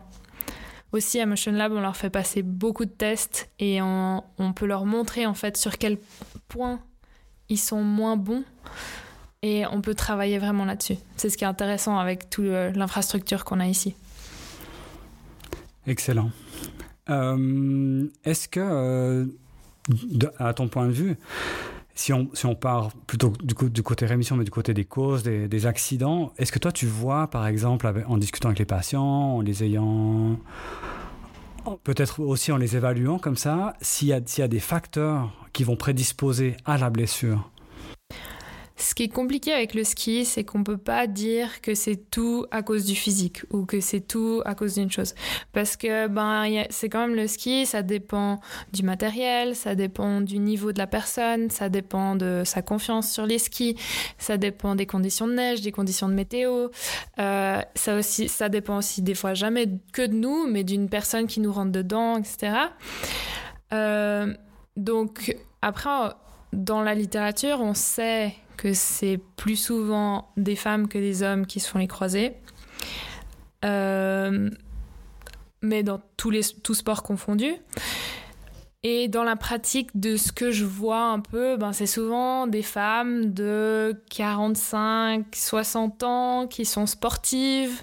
Aussi, 0.91 1.19
à 1.19 1.25
Motion 1.25 1.51
Lab, 1.51 1.71
on 1.71 1.81
leur 1.81 1.95
fait 1.95 2.09
passer 2.09 2.41
beaucoup 2.41 2.85
de 2.85 2.89
tests 2.89 3.49
et 3.59 3.79
on, 3.81 4.23
peut 4.55 4.65
leur 4.65 4.85
montrer 4.85 5.25
en 5.25 5.35
fait 5.35 5.55
sur 5.55 5.77
quel 5.77 5.97
point 6.47 6.79
ils 7.47 7.59
sont 7.59 7.83
moins 7.83 8.17
bons 8.17 8.43
et 9.43 9.65
on 9.67 9.81
peut 9.81 9.93
travailler 9.93 10.39
vraiment 10.39 10.65
là-dessus. 10.65 10.97
C'est 11.15 11.29
ce 11.29 11.37
qui 11.37 11.43
est 11.43 11.47
intéressant 11.47 11.99
avec 11.99 12.29
toute 12.29 12.45
l'infrastructure 12.45 13.45
qu'on 13.45 13.59
a 13.59 13.67
ici. 13.67 13.95
Excellent. 15.85 16.31
Euh, 17.09 18.07
est-ce 18.23 18.47
que, 18.47 18.59
euh, 18.59 19.25
à 20.37 20.53
ton 20.53 20.67
point 20.67 20.87
de 20.87 20.91
vue, 20.91 21.17
si 21.99 22.13
on, 22.13 22.29
si 22.33 22.45
on 22.45 22.55
part 22.55 22.93
plutôt 23.07 23.33
du, 23.43 23.83
côté 23.83 24.05
rémission, 24.05 24.37
mais 24.37 24.45
du 24.45 24.51
côté 24.51 24.73
des 24.73 24.85
causes, 24.85 25.21
des, 25.21 25.65
accidents, 25.65 26.31
est-ce 26.37 26.53
que 26.53 26.57
toi 26.57 26.71
tu 26.71 26.85
vois, 26.85 27.27
par 27.27 27.45
exemple, 27.45 27.91
en 28.07 28.17
discutant 28.17 28.47
avec 28.47 28.59
les 28.59 28.65
patients, 28.65 29.35
en 29.35 29.41
les 29.41 29.65
ayant, 29.65 30.39
peut-être 31.83 32.21
aussi 32.21 32.53
en 32.53 32.57
les 32.57 32.77
évaluant 32.77 33.19
comme 33.19 33.35
ça, 33.35 33.73
s'il 33.81 34.07
y, 34.07 34.11
y, 34.11 34.41
a 34.41 34.47
des 34.47 34.61
facteurs 34.61 35.29
qui 35.51 35.65
vont 35.65 35.75
prédisposer 35.75 36.55
à 36.63 36.77
la 36.77 36.89
blessure? 36.89 37.51
Ce 38.79 38.95
qui 38.95 39.03
est 39.03 39.09
compliqué 39.09 39.51
avec 39.51 39.73
le 39.73 39.83
ski, 39.83 40.23
c'est 40.23 40.45
qu'on 40.45 40.63
peut 40.63 40.77
pas 40.77 41.05
dire 41.05 41.61
que 41.61 41.75
c'est 41.75 42.09
tout 42.09 42.45
à 42.49 42.63
cause 42.63 42.85
du 42.85 42.95
physique 42.95 43.43
ou 43.51 43.65
que 43.65 43.81
c'est 43.81 43.99
tout 43.99 44.41
à 44.45 44.55
cause 44.55 44.75
d'une 44.75 44.89
chose. 44.89 45.15
Parce 45.51 45.75
que 45.75 46.07
ben, 46.07 46.63
c'est 46.69 46.87
quand 46.87 47.01
même 47.01 47.15
le 47.15 47.27
ski, 47.27 47.65
ça 47.65 47.81
dépend 47.81 48.39
du 48.71 48.83
matériel, 48.83 49.55
ça 49.55 49.75
dépend 49.75 50.21
du 50.21 50.39
niveau 50.39 50.71
de 50.71 50.77
la 50.77 50.87
personne, 50.87 51.49
ça 51.49 51.67
dépend 51.67 52.15
de 52.15 52.43
sa 52.45 52.61
confiance 52.61 53.11
sur 53.11 53.25
les 53.25 53.37
skis, 53.37 53.75
ça 54.17 54.37
dépend 54.37 54.75
des 54.75 54.85
conditions 54.85 55.27
de 55.27 55.33
neige, 55.33 55.61
des 55.61 55.73
conditions 55.73 56.07
de 56.07 56.13
météo. 56.13 56.69
Euh, 57.19 57.61
ça, 57.75 57.97
aussi, 57.97 58.29
ça 58.29 58.47
dépend 58.47 58.77
aussi 58.77 59.01
des 59.01 59.15
fois 59.15 59.33
jamais 59.33 59.67
que 59.91 60.05
de 60.05 60.13
nous, 60.13 60.47
mais 60.47 60.63
d'une 60.63 60.89
personne 60.89 61.27
qui 61.27 61.41
nous 61.41 61.51
rentre 61.51 61.71
dedans, 61.73 62.17
etc. 62.17 62.53
Euh, 63.73 64.33
donc 64.77 65.35
après, 65.61 66.13
dans 66.53 66.81
la 66.81 66.95
littérature, 66.95 67.59
on 67.59 67.73
sait 67.73 68.33
que 68.59 68.73
c'est 68.73 69.21
plus 69.37 69.55
souvent 69.55 70.31
des 70.35 70.57
femmes 70.57 70.89
que 70.89 70.97
des 70.97 71.23
hommes 71.23 71.45
qui 71.45 71.61
se 71.61 71.69
font 71.69 71.79
les 71.79 71.87
croisés. 71.87 72.33
Euh, 73.63 74.49
mais 75.61 75.81
dans 75.81 76.01
tous 76.17 76.29
les 76.29 76.41
tous 76.61 76.75
sports 76.75 77.01
confondus. 77.01 77.55
Et 78.83 79.07
dans 79.07 79.23
la 79.23 79.37
pratique 79.37 79.89
de 79.97 80.17
ce 80.17 80.33
que 80.33 80.51
je 80.51 80.65
vois 80.65 81.03
un 81.03 81.19
peu, 81.19 81.55
ben 81.55 81.71
c'est 81.71 81.85
souvent 81.85 82.47
des 82.47 82.61
femmes 82.61 83.33
de 83.33 84.01
45, 84.09 85.25
60 85.33 86.03
ans 86.03 86.47
qui 86.47 86.65
sont 86.65 86.85
sportives, 86.85 87.81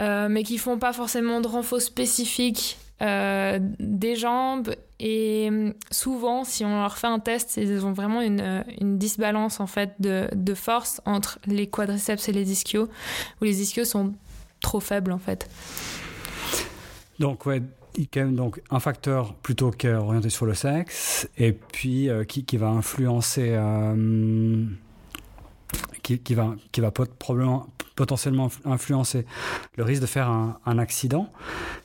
euh, 0.00 0.28
mais 0.28 0.42
qui 0.42 0.58
font 0.58 0.78
pas 0.78 0.92
forcément 0.92 1.40
de 1.40 1.46
renfort 1.46 1.80
spécifique 1.80 2.78
euh, 3.02 3.58
des 3.78 4.14
jambes 4.16 4.74
et 4.98 5.46
hum, 5.48 5.74
souvent 5.90 6.44
si 6.44 6.64
on 6.64 6.80
leur 6.80 6.98
fait 6.98 7.06
un 7.06 7.18
test 7.18 7.56
ils 7.56 7.86
ont 7.86 7.92
vraiment 7.92 8.20
une, 8.20 8.40
euh, 8.40 8.62
une 8.80 8.98
disbalance 8.98 9.60
en 9.60 9.66
fait 9.66 9.94
de, 10.00 10.28
de, 10.34 10.54
force 10.54 11.00
entre 11.06 11.38
les 11.46 11.66
quadriceps 11.66 12.28
et 12.28 12.32
les 12.32 12.52
ischios 12.52 12.88
où 13.40 13.44
les 13.44 13.62
ischios 13.62 13.86
sont 13.86 14.12
trop 14.60 14.80
faibles 14.80 15.12
en 15.12 15.18
fait. 15.18 15.48
Donc 17.18 17.46
ouais 17.46 17.62
donc 18.14 18.60
un 18.70 18.80
facteur 18.80 19.34
plutôt 19.34 19.70
qu'orienté 19.70 20.30
sur 20.30 20.46
le 20.46 20.54
sexe 20.54 21.28
et 21.36 21.52
puis 21.52 22.08
euh, 22.08 22.24
qui, 22.24 22.44
qui, 22.44 22.56
va 22.56 22.68
influencer 22.68 23.56
qui, 26.18 26.34
va, 26.34 26.56
probablement 27.18 27.66
potentiellement 27.96 28.48
influencer 28.64 29.26
le 29.76 29.84
risque 29.84 30.02
de 30.02 30.06
faire 30.06 30.28
un, 30.28 30.78
accident 30.78 31.28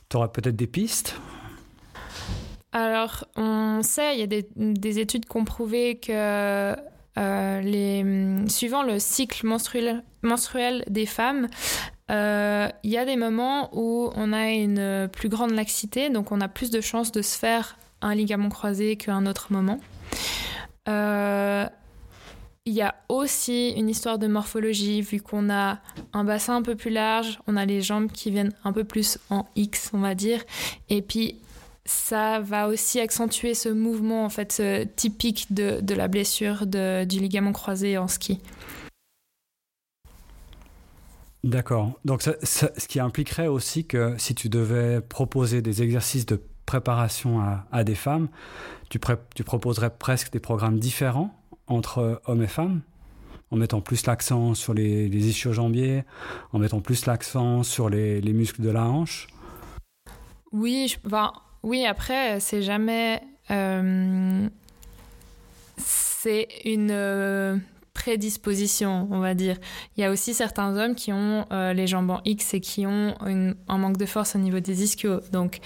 tu 0.10 0.18
auras 0.18 0.28
peut-être 0.28 0.56
des 0.56 0.68
pistes? 0.68 1.16
Alors, 2.72 3.26
on 3.36 3.82
sait, 3.84 4.16
il 4.16 4.20
y 4.20 4.24
a 4.24 4.28
des, 4.28 5.00
études 5.00 5.26
qui 5.26 5.38
ont 5.38 5.46
prouvé 5.46 5.98
que 5.98 6.76
euh, 7.18 8.48
suivant 8.48 8.84
le 8.84 9.00
cycle 9.00 9.48
menstruel, 9.48 10.84
des 10.90 11.06
femmes, 11.06 11.48
euh, 12.12 12.68
il 12.84 12.92
y 12.92 12.98
a 12.98 13.06
des 13.06 13.16
moments 13.16 13.70
où 13.74 14.12
on 14.16 14.34
a 14.34 14.50
une 14.50 15.10
plus 15.12 15.30
grande 15.30 15.52
laxité, 15.52 16.10
donc 16.10 16.32
on 16.32 16.42
a 16.42 16.48
plus 16.48 16.70
de 16.70 16.82
chances 16.82 17.12
de 17.12 17.22
se 17.22 17.38
faire 17.38 17.78
un 18.02 18.14
ligament 18.14 18.50
croisé 18.50 18.98
qu'à 18.98 19.14
un 19.14 19.26
autre 19.26 19.52
moment. 19.52 19.80
Euh, 20.88 21.66
il 22.66 22.74
y 22.74 22.82
a 22.82 22.96
aussi 23.10 23.70
une 23.72 23.90
histoire 23.90 24.18
de 24.18 24.28
morphologie, 24.28 25.02
vu 25.02 25.22
qu'on 25.22 25.52
a 25.52 25.80
un 26.14 26.24
bassin 26.24 26.56
un 26.56 26.62
peu 26.64 26.76
plus 26.76 26.90
large, 26.90 27.40
on 27.46 27.58
a 27.58 27.66
les 27.66 27.82
jambes 27.82 28.12
qui 28.12 28.32
viennent 28.32 28.54
un 28.64 28.74
peu 28.74 28.84
plus 28.84 29.20
en 29.30 29.46
X, 29.56 29.92
on 29.94 30.00
va 30.00 30.16
dire, 30.16 30.44
et 30.90 31.04
puis 31.04 31.38
ça 31.86 32.40
va 32.40 32.68
aussi 32.68 33.00
accentuer 33.00 33.54
ce 33.54 33.70
mouvement 33.70 34.26
en 34.26 34.30
fait 34.30 34.64
typique 34.96 35.54
de, 35.54 35.80
de 35.82 35.94
la 35.94 36.08
blessure 36.08 36.66
du 36.66 37.20
ligament 37.20 37.54
croisé 37.54 38.00
en 38.00 38.08
ski. 38.08 38.40
D'accord. 41.44 41.92
Donc 42.04 42.24
ce 42.24 42.88
qui 42.88 43.00
impliquerait 43.00 43.46
aussi 43.46 43.86
que 43.86 44.16
si 44.18 44.34
tu 44.34 44.50
devais 44.50 45.00
proposer 45.02 45.62
des 45.62 45.84
exercices 45.84 46.26
de 46.26 46.42
préparation 46.66 47.40
à, 47.72 47.84
des 47.84 47.94
femmes, 47.94 48.30
tu 48.90 48.98
proposerais 48.98 49.92
presque 49.92 50.32
des 50.32 50.40
programmes 50.40 50.80
différents 50.80 51.40
entre 51.68 52.22
hommes 52.26 52.44
et 52.44 52.48
femmes, 52.48 52.82
en 53.52 53.58
mettant 53.58 53.82
plus 53.82 54.06
l'accent 54.06 54.54
sur 54.54 54.74
les, 54.74 55.08
les 55.10 55.28
ischio-jambiers, 55.30 56.04
en 56.52 56.60
mettant 56.60 56.82
plus 56.82 57.06
l'accent 57.06 57.64
sur 57.64 57.90
les, 57.90 58.22
les, 58.22 58.34
muscles 58.34 58.62
de 58.62 58.70
la 58.70 58.86
hanche 58.86 59.28
Oui, 60.52 60.88
je, 60.90 61.10
oui 61.64 61.86
après, 61.86 62.40
c'est 62.40 62.62
jamais. 62.62 63.22
Euh, 63.52 64.48
c'est 65.78 66.48
une 66.66 66.92
euh, 66.92 67.58
prédisposition, 67.94 69.08
on 69.12 69.20
va 69.20 69.34
dire. 69.34 69.58
Il 69.96 70.02
y 70.02 70.04
a 70.04 70.12
aussi 70.12 70.34
certains 70.34 70.76
hommes 70.76 70.96
qui 70.96 71.12
ont 71.12 71.46
euh, 71.52 71.74
les 71.74 71.88
jambes 71.88 72.10
en 72.10 72.22
X 72.26 72.54
et 72.54 72.60
qui 72.60 72.86
ont 72.86 73.16
un 73.22 73.78
manque 73.78 73.98
de 73.98 74.06
force 74.06 74.36
au 74.36 74.40
niveau 74.40 74.60
des 74.60 74.84
ischios. 74.84 75.22
Donc, 75.32 75.60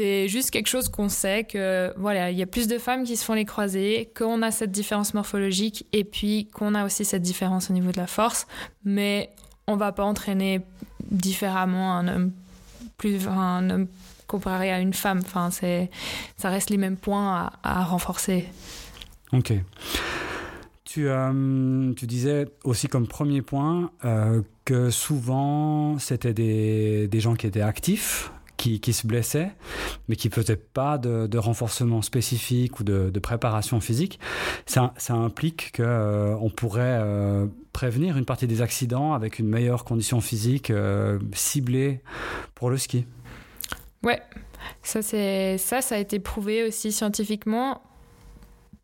c'est 0.00 0.28
juste 0.28 0.50
quelque 0.50 0.68
chose 0.68 0.88
qu'on 0.88 1.10
sait 1.10 1.44
que 1.44 1.92
voilà, 1.98 2.30
il 2.30 2.38
y 2.38 2.42
a 2.42 2.46
plus 2.46 2.68
de 2.68 2.78
femmes 2.78 3.04
qui 3.04 3.18
se 3.18 3.24
font 3.24 3.34
les 3.34 3.44
croisés, 3.44 4.10
qu'on 4.16 4.40
a 4.40 4.50
cette 4.50 4.70
différence 4.70 5.12
morphologique 5.12 5.84
et 5.92 6.04
puis 6.04 6.48
qu'on 6.54 6.74
a 6.74 6.86
aussi 6.86 7.04
cette 7.04 7.20
différence 7.20 7.68
au 7.68 7.74
niveau 7.74 7.92
de 7.92 7.98
la 7.98 8.06
force, 8.06 8.46
mais 8.82 9.28
on 9.66 9.76
va 9.76 9.92
pas 9.92 10.04
entraîner 10.04 10.62
différemment 11.10 11.94
un 11.94 12.08
homme 12.08 12.32
plus 12.96 13.28
un 13.28 13.68
homme 13.68 13.88
comparé 14.26 14.72
à 14.72 14.80
une 14.80 14.94
femme. 14.94 15.20
Enfin, 15.22 15.50
c'est 15.50 15.90
ça 16.38 16.48
reste 16.48 16.70
les 16.70 16.78
mêmes 16.78 16.96
points 16.96 17.50
à, 17.62 17.84
renforcer. 17.84 18.46
Ok. 19.34 19.52
Tu, 20.84 21.08
euh, 21.08 21.92
tu, 21.92 22.06
disais 22.06 22.48
aussi 22.64 22.88
comme 22.88 23.06
premier 23.06 23.42
point 23.42 23.90
euh, 24.06 24.40
que 24.64 24.88
souvent 24.88 25.98
c'était 25.98 26.32
des, 26.32 27.06
des, 27.06 27.20
gens 27.20 27.34
qui 27.34 27.46
étaient 27.46 27.60
actifs, 27.60 28.32
qui, 28.60 28.92
se 28.92 29.06
blessaient, 29.06 29.52
mais 30.08 30.16
qui 30.16 30.28
ne 30.28 30.32
faisaient 30.32 30.56
pas 30.56 30.98
de, 30.98 31.38
renforcement 31.38 32.02
spécifique 32.02 32.80
ou 32.80 32.84
de, 32.84 33.18
préparation 33.20 33.80
physique, 33.80 34.18
ça, 34.66 34.92
implique 35.08 35.72
qu'on 35.76 35.82
euh, 35.84 36.48
pourrait 36.56 36.98
euh, 37.00 37.46
prévenir 37.72 38.16
une 38.16 38.24
partie 38.24 38.46
des 38.46 38.62
accidents 38.62 39.12
avec 39.12 39.38
une 39.38 39.48
meilleure 39.48 39.84
condition 39.84 40.20
physique 40.20 40.70
euh, 40.70 41.18
ciblée 41.32 42.00
pour 42.54 42.70
le 42.70 42.76
ski. 42.76 43.06
Ouais, 44.02 44.20
ça, 44.82 45.02
ça, 45.02 45.82
ça 45.82 45.94
a 45.94 45.98
été 45.98 46.18
prouvé 46.18 46.64
aussi 46.64 46.92
scientifiquement. 46.92 47.82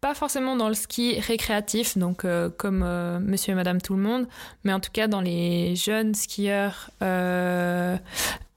Pas 0.03 0.15
forcément 0.15 0.57
dans 0.57 0.69
le 0.69 0.75
ski 0.75 1.19
récréatif, 1.21 1.97
donc 1.97 2.27
comme 2.59 2.85
monsieur 3.21 3.53
et 3.53 3.55
madame 3.55 3.81
tout 3.81 3.95
le 3.97 4.03
monde, 4.03 4.29
mais 4.63 4.75
en 4.75 4.79
tout 4.79 4.91
cas 4.93 5.09
dans 5.09 5.23
les 5.23 5.75
jeunes 5.75 6.15
skieurs 6.15 6.91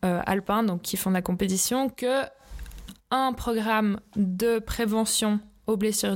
alpins, 0.01 0.63
donc 0.63 0.81
qui 0.81 0.97
font 0.97 1.09
de 1.09 1.15
la 1.15 1.21
compétition, 1.21 1.89
que 1.89 2.23
un 3.11 3.33
programme 3.33 3.99
de 4.15 4.59
prévention 4.59 5.39
aux 5.67 5.77
blessures 5.77 6.15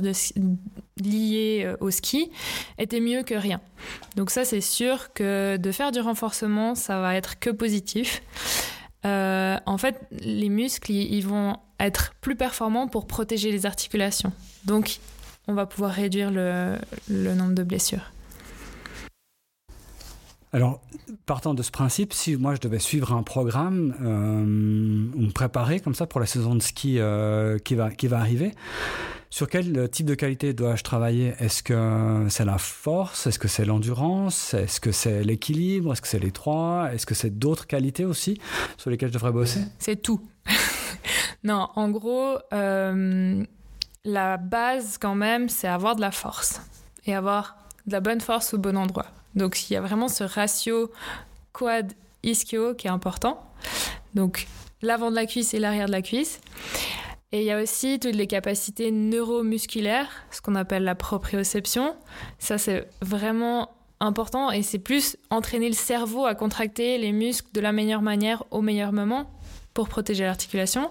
liées 0.96 1.74
au 1.80 1.90
ski 1.90 2.30
était 2.78 3.00
mieux 3.00 3.22
que 3.22 3.34
rien. 3.34 3.60
Donc 4.16 4.30
ça, 4.30 4.44
c'est 4.44 4.60
sûr 4.60 5.12
que 5.12 5.56
de 5.56 5.72
faire 5.72 5.92
du 5.92 6.00
renforcement, 6.00 6.74
ça 6.74 7.00
va 7.00 7.14
être 7.14 7.38
que 7.38 7.50
positif. 7.50 8.22
en 9.04 9.78
fait, 9.78 10.00
les 10.12 10.48
muscles, 10.48 10.92
ils 10.92 11.22
vont 11.22 11.56
être 11.80 12.14
plus 12.20 12.36
performants 12.36 12.88
pour 12.88 13.06
protéger 13.06 13.50
les 13.50 13.66
articulations. 13.66 14.32
Donc, 14.64 14.98
on 15.46 15.54
va 15.54 15.66
pouvoir 15.66 15.92
réduire 15.92 16.30
le, 16.30 16.78
nombre 17.08 17.54
de 17.54 17.62
blessures. 17.62 18.12
Alors, 20.54 20.80
partant 21.26 21.52
de 21.52 21.64
ce 21.64 21.72
principe, 21.72 22.12
si 22.12 22.36
moi 22.36 22.54
je 22.54 22.60
devais 22.60 22.78
suivre 22.78 23.12
un 23.12 23.24
programme 23.24 23.92
euh, 24.00 25.18
ou 25.18 25.22
me 25.22 25.32
préparer 25.32 25.80
comme 25.80 25.96
ça 25.96 26.06
pour 26.06 26.20
la 26.20 26.26
saison 26.26 26.54
de 26.54 26.62
ski 26.62 27.00
euh, 27.00 27.58
qui, 27.58 27.74
va, 27.74 27.90
qui 27.90 28.06
va 28.06 28.20
arriver, 28.20 28.54
sur 29.30 29.48
quel 29.48 29.90
type 29.90 30.06
de 30.06 30.14
qualité 30.14 30.52
dois-je 30.52 30.84
travailler? 30.84 31.34
Est-ce 31.40 31.64
que 31.64 32.26
c'est 32.28 32.44
la 32.44 32.58
force? 32.58 33.26
Est-ce 33.26 33.40
que 33.40 33.48
c'est 33.48 33.64
l'endurance? 33.64 34.54
Est-ce 34.54 34.78
que 34.80 34.92
c'est 34.92 35.24
l'équilibre? 35.24 35.92
Est-ce 35.92 36.02
que 36.02 36.06
c'est 36.06 36.20
les 36.20 36.30
trois? 36.30 36.88
Est-ce 36.94 37.04
que 37.04 37.16
c'est 37.16 37.36
d'autres 37.36 37.66
qualités 37.66 38.04
aussi 38.04 38.40
sur 38.76 38.90
lesquelles 38.90 39.08
je 39.08 39.14
devrais 39.14 39.32
bosser? 39.32 39.62
C'est 39.80 40.00
tout. 40.00 40.20
non, 41.42 41.68
en 41.74 41.90
gros, 41.90 42.38
euh, 42.52 43.44
la 44.04 44.36
base 44.36 44.98
quand 44.98 45.16
même, 45.16 45.48
c'est 45.48 45.66
avoir 45.66 45.96
de 45.96 46.00
la 46.00 46.12
force 46.12 46.60
et 47.06 47.14
avoir 47.16 47.56
de 47.88 47.92
la 47.92 48.00
bonne 48.00 48.20
force 48.20 48.54
au 48.54 48.58
bon 48.58 48.76
endroit. 48.76 49.06
Donc 49.34 49.68
il 49.68 49.74
y 49.74 49.76
a 49.76 49.80
vraiment 49.80 50.08
ce 50.08 50.24
ratio 50.24 50.90
quad 51.52 51.92
ischio 52.22 52.74
qui 52.74 52.86
est 52.86 52.90
important. 52.90 53.42
Donc 54.14 54.46
l'avant 54.82 55.10
de 55.10 55.16
la 55.16 55.26
cuisse 55.26 55.54
et 55.54 55.58
l'arrière 55.58 55.86
de 55.86 55.92
la 55.92 56.02
cuisse. 56.02 56.40
Et 57.32 57.40
il 57.40 57.44
y 57.46 57.50
a 57.50 57.60
aussi 57.60 57.98
toutes 57.98 58.14
les 58.14 58.28
capacités 58.28 58.92
neuromusculaires, 58.92 60.08
ce 60.30 60.40
qu'on 60.40 60.54
appelle 60.54 60.84
la 60.84 60.94
proprioception. 60.94 61.96
Ça 62.38 62.58
c'est 62.58 62.88
vraiment 63.02 63.70
important 64.00 64.50
et 64.50 64.62
c'est 64.62 64.78
plus 64.78 65.16
entraîner 65.30 65.68
le 65.68 65.74
cerveau 65.74 66.26
à 66.26 66.34
contracter 66.34 66.98
les 66.98 67.12
muscles 67.12 67.48
de 67.52 67.60
la 67.60 67.72
meilleure 67.72 68.02
manière 68.02 68.44
au 68.50 68.60
meilleur 68.60 68.92
moment 68.92 69.30
pour 69.72 69.88
protéger 69.88 70.24
l'articulation. 70.24 70.90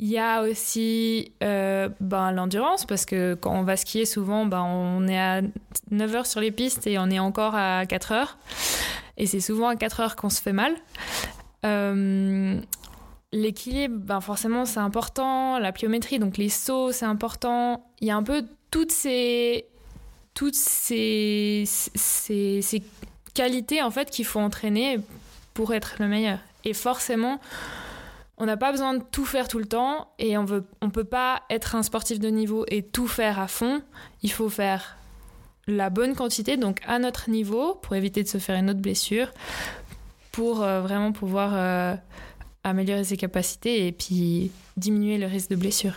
Il 0.00 0.06
y 0.06 0.18
a 0.18 0.42
aussi 0.42 1.32
euh, 1.42 1.88
ben, 1.98 2.30
l'endurance, 2.30 2.84
parce 2.84 3.04
que 3.04 3.34
quand 3.34 3.52
on 3.52 3.64
va 3.64 3.76
skier, 3.76 4.06
souvent, 4.06 4.46
ben, 4.46 4.62
on 4.62 5.08
est 5.08 5.18
à 5.18 5.40
9 5.90 6.14
heures 6.14 6.26
sur 6.26 6.40
les 6.40 6.52
pistes 6.52 6.86
et 6.86 7.00
on 7.00 7.10
est 7.10 7.18
encore 7.18 7.56
à 7.56 7.84
4 7.84 8.12
heures. 8.12 8.38
Et 9.16 9.26
c'est 9.26 9.40
souvent 9.40 9.66
à 9.66 9.74
4 9.74 10.00
heures 10.00 10.16
qu'on 10.16 10.30
se 10.30 10.40
fait 10.40 10.52
mal. 10.52 10.72
Euh, 11.66 12.60
l'équilibre, 13.32 13.96
ben, 13.98 14.20
forcément, 14.20 14.64
c'est 14.66 14.78
important. 14.78 15.58
La 15.58 15.72
pliométrie, 15.72 16.20
donc 16.20 16.36
les 16.36 16.48
sauts, 16.48 16.92
c'est 16.92 17.04
important. 17.04 17.84
Il 18.00 18.06
y 18.06 18.12
a 18.12 18.16
un 18.16 18.22
peu 18.22 18.44
toutes 18.70 18.92
ces, 18.92 19.66
toutes 20.32 20.54
ces, 20.54 21.64
ces, 21.66 22.62
ces 22.62 22.82
qualités, 23.34 23.82
en 23.82 23.90
fait, 23.90 24.10
qu'il 24.10 24.26
faut 24.26 24.38
entraîner 24.38 25.00
pour 25.54 25.74
être 25.74 25.96
le 25.98 26.06
meilleur. 26.06 26.38
Et 26.64 26.72
forcément, 26.72 27.40
on 28.38 28.46
n'a 28.46 28.56
pas 28.56 28.70
besoin 28.70 28.94
de 28.94 29.02
tout 29.10 29.24
faire 29.24 29.48
tout 29.48 29.58
le 29.58 29.66
temps 29.66 30.12
et 30.18 30.38
on 30.38 30.44
veut, 30.44 30.64
on 30.80 30.90
peut 30.90 31.04
pas 31.04 31.42
être 31.50 31.74
un 31.74 31.82
sportif 31.82 32.20
de 32.20 32.28
niveau 32.28 32.64
et 32.68 32.82
tout 32.82 33.08
faire 33.08 33.38
à 33.38 33.48
fond. 33.48 33.82
Il 34.22 34.30
faut 34.30 34.48
faire 34.48 34.96
la 35.66 35.90
bonne 35.90 36.14
quantité, 36.14 36.56
donc 36.56 36.80
à 36.86 36.98
notre 36.98 37.28
niveau, 37.30 37.74
pour 37.74 37.94
éviter 37.94 38.22
de 38.22 38.28
se 38.28 38.38
faire 38.38 38.56
une 38.56 38.70
autre 38.70 38.80
blessure, 38.80 39.30
pour 40.32 40.62
euh, 40.62 40.80
vraiment 40.80 41.12
pouvoir 41.12 41.50
euh, 41.54 41.94
améliorer 42.64 43.04
ses 43.04 43.16
capacités 43.16 43.86
et 43.86 43.92
puis 43.92 44.50
diminuer 44.76 45.18
le 45.18 45.26
risque 45.26 45.50
de 45.50 45.56
blessure. 45.56 45.94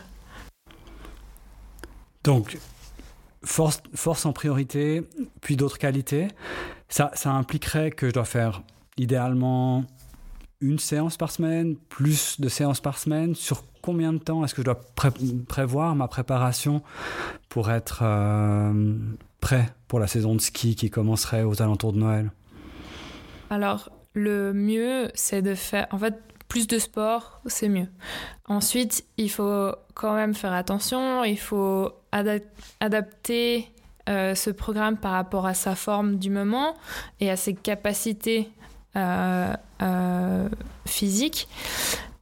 Donc, 2.24 2.58
force, 3.44 3.82
force 3.96 4.26
en 4.26 4.34
priorité, 4.34 5.04
puis 5.42 5.56
d'autres 5.56 5.78
qualités. 5.78 6.28
Ça, 6.90 7.12
ça 7.14 7.32
impliquerait 7.32 7.92
que 7.92 8.10
je 8.10 8.14
dois 8.14 8.26
faire 8.26 8.62
idéalement 8.98 9.86
une 10.62 10.80
séance 10.80 11.18
par 11.18 11.32
semaine, 11.32 11.76
plus 11.76 12.40
de 12.40 12.48
séances 12.48 12.80
par 12.80 12.98
semaine 12.98 13.36
Sur 13.36 13.64
combien 13.82 14.14
de 14.14 14.20
temps 14.20 14.46
est-ce 14.46 14.54
que 14.54 14.62
je 14.62 14.66
dois 14.66 14.80
prévoir 15.48 15.96
ma 15.96 16.08
préparation 16.08 16.82
pour 17.50 17.72
être 17.72 18.02
euh, 18.04 18.96
prêt 19.40 19.70
pour 19.88 20.00
la 20.00 20.08
saison 20.08 20.36
de 20.36 20.42
ski 20.42 20.76
qui 20.76 20.90
commencerait 20.90 21.44
aux 21.44 21.62
alentours 21.62 21.94
de 21.94 22.00
Noël? 22.00 22.32
Alors, 23.50 23.90
le 24.14 24.54
mieux, 24.54 25.10
c'est 25.14 25.42
de 25.42 25.56
faire... 25.56 25.88
En 25.92 25.98
fait, 25.98 26.16
plus 26.48 26.68
de 26.68 26.80
sport, 26.80 27.42
c'est 27.46 27.70
mieux. 27.70 27.88
Ensuite, 28.46 29.06
il 29.18 29.30
faut 29.30 29.72
quand 29.94 30.14
même 30.14 30.34
faire 30.34 30.54
attention, 30.54 31.24
il 31.24 31.40
faut 31.40 31.92
adapter 32.12 33.72
euh, 34.10 34.36
ce 34.36 34.50
programme 34.50 34.98
par 34.98 35.14
rapport 35.14 35.46
à 35.46 35.54
sa 35.54 35.76
forme 35.76 36.18
du 36.18 36.30
moment 36.30 36.76
et 37.20 37.30
à 37.30 37.36
ses 37.36 37.54
capacités 37.54 38.50
physique. 40.86 41.48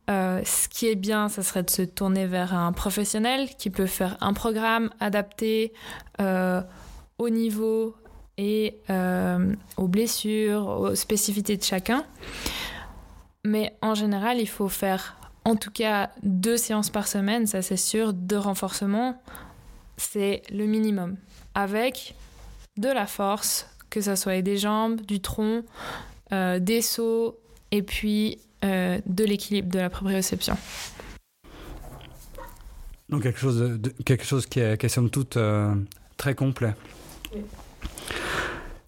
Euh, 0.10 0.42
ce 0.44 0.68
qui 0.68 0.88
est 0.88 0.96
bien, 0.96 1.30
ça 1.30 1.44
serait 1.44 1.62
de 1.64 1.70
se 1.70 1.84
tourner 1.84 2.26
vers 2.26 2.56
un 2.56 2.72
professionnel 2.72 3.50
qui 3.58 3.70
peut 3.70 3.86
faire 3.86 4.18
un 4.22 4.34
programme 4.34 4.90
adapté 5.00 5.74
au 6.20 7.30
niveau 7.30 7.96
et 8.38 8.78
aux 9.78 9.88
blessures, 9.88 10.68
aux 10.68 10.96
spécificités 10.96 11.58
de 11.58 11.64
chacun. 11.64 12.06
Mais 13.46 13.74
en 13.82 13.96
général, 13.96 14.40
il 14.40 14.48
faut 14.48 14.70
faire 14.70 15.16
en 15.46 15.56
tout 15.56 15.72
cas 15.72 16.10
deux 16.24 16.58
séances 16.58 16.90
par 16.90 17.08
semaine, 17.08 17.48
ça 17.48 17.62
c'est 17.62 17.78
sûr, 17.78 18.14
de 18.14 18.36
renforcement, 18.36 19.22
c'est 19.98 20.44
le 20.52 20.66
minimum. 20.66 21.18
Avec 21.56 22.16
de 22.78 22.90
la 22.90 23.08
force, 23.08 23.68
que 23.90 24.02
ce 24.02 24.16
soit 24.16 24.42
des 24.42 24.58
jambes, 24.58 25.02
du 25.02 25.20
tronc, 25.22 25.64
euh, 26.32 26.60
des 26.60 26.82
sauts 26.82 27.40
et 27.72 27.82
puis 27.82 28.38
euh, 28.64 29.00
de 29.08 29.24
l'équilibre, 29.24 29.70
de 29.70 29.80
la 29.80 29.90
proprioception. 29.90 30.56
Donc 33.10 33.24
quelque 33.24 33.40
chose, 33.40 33.58
de, 33.58 33.90
quelque 34.06 34.26
chose 34.26 34.46
qui 34.46 34.60
est, 34.60 34.80
qui 34.80 34.86
est 34.86 34.90
somme 34.90 35.10
toute 35.10 35.38
euh, 35.38 35.74
très 36.18 36.36
complet. 36.36 36.76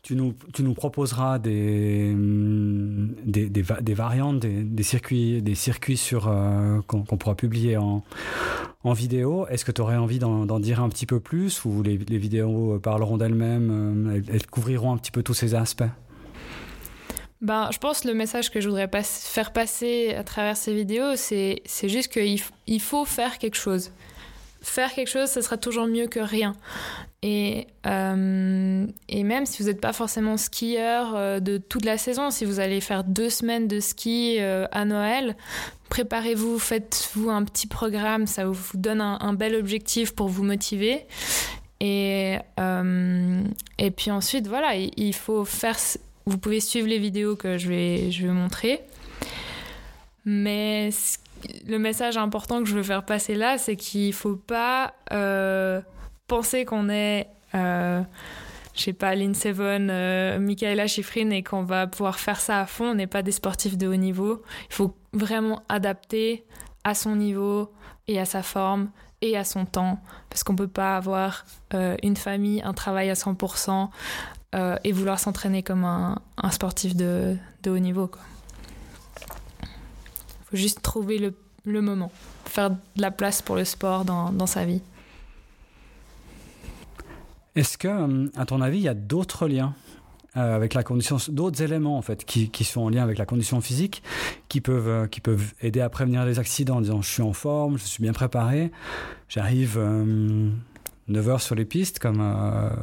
Tu 0.03 0.15
nous, 0.15 0.35
tu 0.53 0.61
nous 0.61 0.75
proposeras 0.75 1.39
des, 1.39 2.13
des, 2.13 3.49
des, 3.49 3.93
variantes, 3.93 4.39
des, 4.39 4.83
circuits, 4.83 5.41
des 5.41 5.55
circuits 5.55 5.97
sur, 5.97 6.31
qu'on, 6.85 7.03
pourra 7.03 7.35
publier 7.35 7.77
en, 7.77 8.03
en 8.83 8.93
vidéo. 8.93 9.47
Est-ce 9.47 9.63
que 9.63 9.71
tu 9.71 9.79
aurais 9.81 9.97
envie 9.97 10.19
d'en, 10.19 10.59
dire 10.59 10.81
un 10.81 10.89
petit 10.89 11.05
peu 11.05 11.19
plus 11.19 11.63
ou 11.65 11.81
les, 11.81 11.97
les 11.97 12.17
vidéos 12.17 12.79
parleront 12.79 13.17
d'elles-mêmes, 13.17 14.23
elles 14.27 14.45
couvriront 14.47 14.91
un 14.91 14.97
petit 14.97 15.11
peu 15.11 15.23
tous 15.23 15.35
ces 15.35 15.55
aspects? 15.55 15.83
Ben, 17.41 17.69
je 17.71 17.79
pense 17.79 18.01
que 18.01 18.07
le 18.07 18.13
message 18.13 18.51
que 18.51 18.61
je 18.61 18.69
voudrais 18.69 18.89
faire 19.03 19.51
passer 19.51 20.13
à 20.13 20.23
travers 20.23 20.55
ces 20.55 20.75
vidéos, 20.75 21.15
c'est 21.15 21.61
juste 21.83 22.11
qu'il 22.11 22.39
il 22.67 22.81
faut 22.81 23.03
faire 23.03 23.39
quelque 23.39 23.57
chose. 23.57 23.91
Faire 24.61 24.93
quelque 24.93 25.09
chose, 25.09 25.27
ce 25.27 25.41
sera 25.41 25.57
toujours 25.57 25.87
mieux 25.87 26.05
que 26.05 26.19
rien. 26.19 26.55
Et, 27.23 27.65
euh, 27.87 28.85
et 29.09 29.23
même 29.23 29.47
si 29.47 29.63
vous 29.63 29.69
n'êtes 29.69 29.81
pas 29.81 29.93
forcément 29.93 30.37
skieur 30.37 31.13
euh, 31.15 31.39
de 31.39 31.57
toute 31.57 31.83
la 31.83 31.97
saison, 31.97 32.29
si 32.29 32.45
vous 32.45 32.59
allez 32.59 32.79
faire 32.79 33.03
deux 33.03 33.31
semaines 33.31 33.67
de 33.67 33.79
ski 33.79 34.37
euh, 34.39 34.67
à 34.71 34.85
Noël, 34.85 35.35
préparez-vous, 35.89 36.59
faites-vous 36.59 37.31
un 37.31 37.43
petit 37.43 37.65
programme, 37.65 38.27
ça 38.27 38.45
vous 38.45 38.77
donne 38.77 39.01
un, 39.01 39.33
bel 39.33 39.55
objectif 39.55 40.13
pour 40.13 40.27
vous 40.27 40.43
motiver. 40.43 41.07
Et, 41.79 42.37
et 43.79 43.91
puis 43.91 44.11
ensuite, 44.11 44.45
voilà, 44.47 44.75
il, 44.75 44.91
il 44.95 45.15
faut 45.15 45.43
faire 45.43 45.79
vous 46.25 46.37
pouvez 46.37 46.59
suivre 46.59 46.87
les 46.87 46.99
vidéos 46.99 47.35
que 47.35 47.57
je 47.57 47.67
vais, 47.67 48.11
je 48.11 48.27
vais 48.27 48.33
montrer. 48.33 48.81
Mais 50.25 50.89
le 51.67 51.79
message 51.79 52.17
important 52.17 52.61
que 52.63 52.69
je 52.69 52.75
veux 52.75 52.83
faire 52.83 53.05
passer 53.05 53.35
là, 53.35 53.57
c'est 53.57 53.75
qu'il 53.75 54.07
ne 54.07 54.13
faut 54.13 54.35
pas 54.35 54.93
euh, 55.11 55.81
penser 56.27 56.65
qu'on 56.65 56.89
est, 56.89 57.27
euh, 57.55 58.01
je 58.75 58.81
sais 58.81 58.93
pas, 58.93 59.15
Lynn 59.15 59.33
Seven, 59.33 59.89
euh, 59.89 60.39
Michaela 60.39 60.87
Schifrin 60.87 61.29
et 61.31 61.43
qu'on 61.43 61.63
va 61.63 61.87
pouvoir 61.87 62.19
faire 62.19 62.39
ça 62.39 62.61
à 62.61 62.65
fond. 62.65 62.91
On 62.91 62.95
n'est 62.95 63.07
pas 63.07 63.23
des 63.23 63.31
sportifs 63.31 63.77
de 63.77 63.87
haut 63.87 63.95
niveau. 63.95 64.41
Il 64.69 64.75
faut 64.75 64.95
vraiment 65.13 65.63
adapter 65.69 66.45
à 66.83 66.93
son 66.93 67.15
niveau 67.15 67.71
et 68.07 68.19
à 68.19 68.25
sa 68.25 68.43
forme 68.43 68.91
et 69.21 69.37
à 69.37 69.43
son 69.43 69.65
temps 69.65 69.99
parce 70.29 70.43
qu'on 70.43 70.53
ne 70.53 70.57
peut 70.57 70.67
pas 70.67 70.95
avoir 70.95 71.45
euh, 71.73 71.95
une 72.03 72.15
famille, 72.15 72.61
un 72.63 72.73
travail 72.73 73.09
à 73.09 73.13
100%, 73.13 73.89
euh, 74.53 74.75
et 74.83 74.91
vouloir 74.91 75.17
s'entraîner 75.17 75.63
comme 75.63 75.85
un, 75.85 76.19
sportif 76.51 76.93
de, 76.93 77.37
haut 77.65 77.79
niveau. 77.79 78.11
Il 79.21 79.67
faut 80.49 80.57
juste 80.57 80.81
trouver 80.81 81.33
le, 81.65 81.81
moment, 81.81 82.11
faire 82.45 82.71
de 82.71 82.75
la 82.97 83.11
place 83.11 83.41
pour 83.41 83.55
le 83.55 83.63
sport 83.63 84.03
dans, 84.03 84.47
sa 84.47 84.65
vie. 84.65 84.81
Est-ce 87.55 87.77
que, 87.77 88.29
à 88.37 88.45
ton 88.45 88.59
avis, 88.59 88.79
il 88.79 88.83
y 88.83 88.89
a 88.89 88.93
d'autres 88.93 89.47
liens 89.47 89.73
euh, 90.35 90.55
avec 90.55 90.73
la 90.73 90.83
condition, 90.83 91.17
d'autres 91.29 91.61
éléments 91.61 91.97
en 91.97 92.01
fait 92.01 92.25
qui, 92.25 92.63
sont 92.63 92.81
en 92.81 92.89
lien 92.89 93.03
avec 93.03 93.17
la 93.17 93.25
condition 93.25 93.61
physique, 93.61 94.03
qui 94.49 94.59
peuvent, 94.59 94.87
euh, 94.87 95.07
qui 95.07 95.21
peuvent 95.21 95.53
aider 95.61 95.79
à 95.79 95.89
prévenir 95.89 96.25
les 96.25 96.39
accidents 96.39 96.77
en 96.77 96.81
disant 96.81 97.01
je 97.01 97.09
suis 97.09 97.21
en 97.21 97.33
forme, 97.33 97.77
je 97.77 97.83
suis 97.83 98.01
bien 98.01 98.13
préparé, 98.13 98.71
j'arrive 99.29 99.77
9 101.11 101.29
heures 101.29 101.41
sur 101.41 101.55
les 101.55 101.65
pistes, 101.65 101.99
comme, 101.99 102.23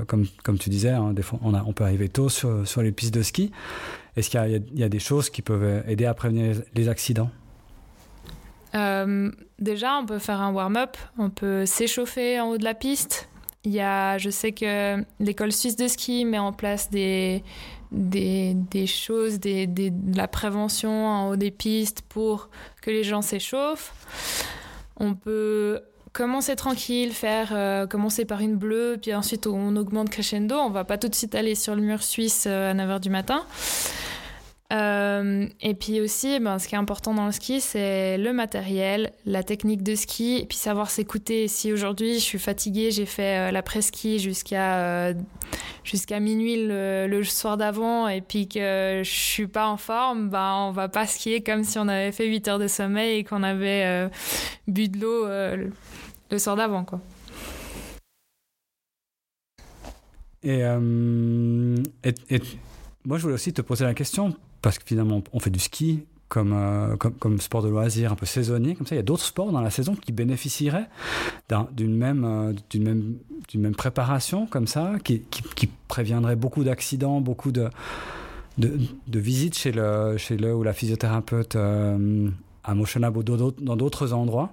comme, 0.06 0.26
comme 0.44 0.58
tu 0.58 0.70
disais, 0.70 0.90
hein, 0.90 1.12
des 1.12 1.22
fois, 1.22 1.38
on, 1.42 1.54
a, 1.54 1.62
on 1.64 1.72
peut 1.72 1.84
arriver 1.84 2.08
tôt 2.08 2.28
sur, 2.28 2.66
sur 2.66 2.82
les 2.82 2.92
pistes 2.92 3.14
de 3.14 3.22
ski. 3.22 3.50
Est-ce 4.16 4.30
qu'il 4.30 4.62
y, 4.74 4.80
y, 4.80 4.84
a 4.84 4.88
des 4.88 4.98
choses 4.98 5.30
qui 5.30 5.42
peuvent 5.42 5.82
aider 5.86 6.04
à 6.04 6.14
prévenir 6.14 6.56
les 6.74 6.88
accidents? 6.88 7.30
Euh, 8.74 9.30
déjà, 9.58 9.96
on 9.98 10.06
peut 10.06 10.18
faire 10.18 10.40
un 10.40 10.52
warm-up, 10.52 10.96
on 11.18 11.30
peut 11.30 11.66
s'échauffer 11.66 12.40
en 12.40 12.50
haut 12.50 12.58
de 12.58 12.64
la 12.64 12.74
piste. 12.74 13.28
Il 13.64 13.72
y 13.72 13.80
a, 13.80 14.18
je 14.18 14.30
sais 14.30 14.52
que 14.52 15.02
l'école 15.20 15.52
suisse 15.52 15.76
de 15.76 15.88
ski 15.88 16.24
met 16.24 16.38
en 16.38 16.52
place 16.52 16.90
des, 16.90 17.42
des, 17.92 18.54
des 18.54 18.86
choses, 18.86 19.40
des, 19.40 19.66
des, 19.66 19.90
de 19.90 20.16
la 20.16 20.28
prévention 20.28 21.06
en 21.06 21.30
haut 21.30 21.36
des 21.36 21.50
pistes 21.50 22.02
pour 22.02 22.50
que 22.82 22.90
les 22.90 23.04
gens 23.04 23.22
s'échauffent. 23.22 23.92
On 24.96 25.14
peut 25.14 25.80
commencer 26.18 26.56
tranquille, 26.56 27.12
faire 27.12 27.50
euh, 27.52 27.86
commencer 27.86 28.24
par 28.24 28.40
une 28.40 28.56
bleue, 28.56 28.98
puis 29.00 29.14
ensuite 29.14 29.46
on 29.46 29.76
augmente 29.76 30.10
crescendo. 30.10 30.56
On 30.56 30.68
va 30.68 30.82
pas 30.82 30.98
tout 30.98 31.08
de 31.08 31.14
suite 31.14 31.36
aller 31.36 31.54
sur 31.54 31.76
le 31.76 31.80
mur 31.80 32.02
suisse 32.02 32.46
euh, 32.48 32.72
à 32.72 32.74
9h 32.74 32.98
du 32.98 33.08
matin. 33.08 33.44
Euh, 34.72 35.46
et 35.62 35.74
puis 35.74 36.00
aussi, 36.00 36.40
ben, 36.40 36.58
ce 36.58 36.66
qui 36.66 36.74
est 36.74 36.78
important 36.78 37.14
dans 37.14 37.24
le 37.24 37.32
ski, 37.32 37.60
c'est 37.60 38.18
le 38.18 38.32
matériel, 38.32 39.12
la 39.24 39.44
technique 39.44 39.84
de 39.84 39.94
ski, 39.94 40.40
et 40.42 40.46
puis 40.46 40.58
savoir 40.58 40.90
s'écouter. 40.90 41.46
Si 41.46 41.72
aujourd'hui 41.72 42.14
je 42.14 42.24
suis 42.24 42.38
fatiguée, 42.40 42.90
j'ai 42.90 43.06
fait 43.06 43.48
euh, 43.48 43.50
la 43.52 43.62
ski 43.80 44.18
jusqu'à 44.18 45.14
minuit 46.20 46.66
le, 46.66 47.22
soir 47.22 47.56
d'avant, 47.56 48.08
et 48.08 48.20
puis 48.22 48.48
que 48.48 49.02
je 49.04 49.10
suis 49.10 49.46
pas 49.46 49.68
en 49.68 49.76
forme, 49.76 50.30
ben, 50.30 50.66
on 50.68 50.72
va 50.72 50.88
pas 50.88 51.06
skier 51.06 51.42
comme 51.42 51.62
si 51.62 51.78
on 51.78 51.86
avait 51.86 52.12
fait 52.12 52.26
8 52.26 52.48
heures 52.48 52.58
de 52.58 52.68
sommeil 52.68 53.18
et 53.18 53.24
qu'on 53.24 53.44
avait 53.44 54.10
bu 54.66 54.88
de 54.88 54.98
l'eau 54.98 55.26
le 56.30 56.38
soir 56.38 56.56
d'avant. 56.56 56.84
quoi. 56.84 57.00
Et, 60.42 60.62
euh, 60.62 60.78
moi, 63.04 63.16
je 63.16 63.22
voulais 63.22 63.34
aussi 63.34 63.52
te 63.52 63.62
poser 63.62 63.84
la 63.84 63.94
question 63.94 64.34
parce 64.62 64.78
que 64.78 64.84
finalement, 64.86 65.22
on 65.32 65.40
fait 65.40 65.50
du 65.50 65.58
ski 65.58 66.04
comme, 66.28 66.52
euh, 66.52 66.96
comme, 66.96 67.14
comme, 67.14 67.40
sport 67.40 67.62
de 67.62 67.68
loisir 67.68 68.12
un 68.12 68.14
peu 68.14 68.26
saisonnier, 68.26 68.74
comme 68.74 68.86
ça. 68.86 68.94
Il 68.94 68.98
y 68.98 69.00
a 69.00 69.04
d'autres 69.04 69.24
sports 69.24 69.50
dans 69.50 69.62
la 69.62 69.70
saison 69.70 69.94
qui 69.94 70.12
bénéficieraient 70.12 70.88
d'une 71.72 71.96
même, 71.96 72.24
euh, 72.24 72.52
même, 72.78 73.14
même 73.54 73.74
préparation 73.74 74.46
comme 74.46 74.66
ça, 74.66 74.92
qui, 75.02 75.22
qui, 75.22 75.68
préviendrait 75.88 76.36
beaucoup 76.36 76.64
d'accidents, 76.64 77.22
beaucoup 77.22 77.50
de, 77.50 77.70
de, 78.58 79.18
visites 79.18 79.56
chez 79.56 79.72
le, 79.72 80.18
chez 80.18 80.36
le 80.36 80.54
ou 80.54 80.62
la 80.62 80.74
physiothérapeute 80.74 81.56
à 81.56 82.74
Motion 82.74 83.00
Lab 83.00 83.16
ou 83.16 83.22
dans 83.22 83.76
d'autres 83.76 84.12
endroits. 84.12 84.52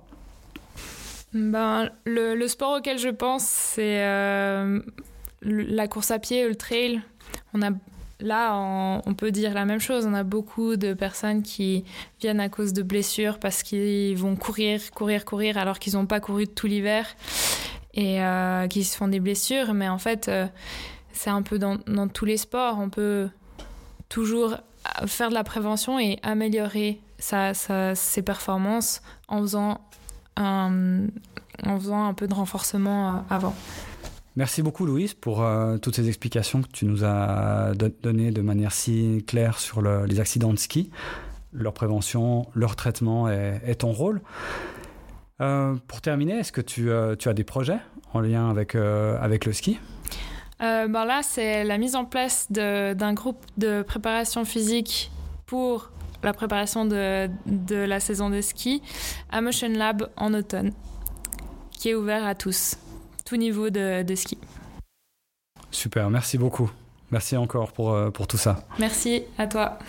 Ben, 1.35 1.89
le, 2.05 2.47
sport 2.47 2.77
auquel 2.77 2.97
je 2.97 3.09
pense, 3.09 3.43
c'est 3.43 4.01
euh, 4.05 4.79
la 5.41 5.87
course 5.89 6.09
à 6.11 6.17
pied, 6.17 6.47
le 6.47 6.55
trail. 6.55 7.01
On 7.53 7.61
a 7.61 7.71
Là, 8.21 8.55
on, 8.55 9.13
peut 9.13 9.31
dire 9.31 9.53
la 9.53 9.65
même 9.65 9.81
chose. 9.81 10.05
On 10.05 10.13
a 10.13 10.23
beaucoup 10.23 10.77
de 10.77 10.93
personnes 10.93 11.43
qui 11.43 11.83
viennent 12.21 12.39
à 12.39 12.47
cause 12.47 12.71
de 12.71 12.81
blessures 12.81 13.39
parce 13.39 13.61
qu'ils 13.61 14.15
vont 14.17 14.37
courir, 14.37 14.79
courir, 14.91 15.25
courir 15.25 15.57
alors 15.57 15.79
qu'ils 15.79 15.95
n'ont 15.95 16.05
pas 16.05 16.21
couru 16.21 16.47
tout 16.47 16.65
l'hiver 16.65 17.05
et 17.93 18.23
euh, 18.23 18.67
qui 18.69 18.85
se 18.85 18.95
font 18.95 19.09
des 19.09 19.19
blessures. 19.19 19.73
Mais 19.73 19.89
en 19.89 19.97
fait, 19.97 20.29
euh, 20.29 20.47
c'est 21.11 21.29
un 21.29 21.41
peu 21.41 21.59
dans, 21.59 21.77
tous 22.07 22.23
les 22.23 22.37
sports. 22.37 22.77
On 22.79 22.89
peut 22.89 23.27
toujours 24.07 24.55
faire 25.07 25.27
de 25.27 25.33
la 25.33 25.43
prévention 25.43 25.99
et 25.99 26.17
améliorer 26.23 27.01
sa, 27.19 27.53
ses 27.53 28.21
performances 28.21 29.01
en 29.27 29.41
faisant 29.41 29.81
en 30.37 31.07
faisant 31.79 32.07
un 32.07 32.13
peu 32.13 32.27
de 32.27 32.33
renforcement 32.33 33.25
avant. 33.29 33.55
Merci 34.35 34.61
beaucoup 34.61 34.85
Louise 34.85 35.13
pour 35.13 35.43
euh, 35.43 35.77
toutes 35.77 35.95
ces 35.95 36.09
explications 36.09 36.61
que 36.61 36.67
tu 36.67 36.85
nous 36.85 37.05
as 37.05 37.71
don 37.73 37.89
données 38.03 38.31
de 38.31 38.41
manière 38.41 38.73
si 38.73 39.23
claire 39.25 39.59
sur 39.59 39.81
le, 39.81 40.05
les 40.05 40.19
accidents 40.19 40.51
de 40.51 40.59
ski, 40.59 40.91
leur 41.53 41.73
prévention, 41.73 42.47
leur 42.53 42.75
traitement 42.75 43.29
et, 43.29 43.61
et 43.65 43.75
ton 43.75 43.93
rôle. 43.93 44.21
Euh, 45.41 45.75
pour 45.87 46.01
terminer, 46.01 46.39
est-ce 46.39 46.51
que 46.51 46.61
tu, 46.61 46.89
euh, 46.89 47.15
tu, 47.15 47.27
as 47.27 47.33
des 47.33 47.43
projets 47.43 47.79
en 48.13 48.21
lien 48.21 48.49
avec, 48.49 48.75
euh, 48.75 49.17
avec 49.21 49.45
le 49.45 49.53
ski? 49.53 49.79
Ben 50.59 50.87
Là, 50.87 51.21
c'est 51.21 51.63
la 51.65 51.77
mise 51.77 51.95
en 51.95 52.05
place 52.05 52.47
d'un 52.51 53.13
groupe 53.13 53.45
de 53.57 53.81
préparation 53.81 54.45
physique 54.45 55.11
pour 55.45 55.91
la 56.25 56.33
préparation 56.33 56.85
de, 56.85 57.29
de 57.45 57.75
la 57.75 57.99
saison 57.99 58.29
de 58.29 58.41
ski 58.41 58.81
à 59.31 59.41
Motion 59.41 59.69
Lab 59.69 60.09
en 60.17 60.33
automne, 60.33 60.71
qui 61.71 61.89
est 61.89 61.95
ouvert 61.95 62.25
à 62.25 62.35
tous 62.35 62.77
tout 63.25 63.37
niveau 63.37 63.69
de, 63.69 64.03
de, 64.03 64.15
ski. 64.15 64.37
Super, 65.71 66.09
merci 66.09 66.37
beaucoup. 66.37 66.69
Merci 67.11 67.37
encore 67.37 67.71
pour, 67.71 68.11
pour 68.13 68.27
tout 68.27 68.37
ça. 68.37 68.65
Merci 68.79 69.23
à 69.37 69.47
toi. 69.47 69.79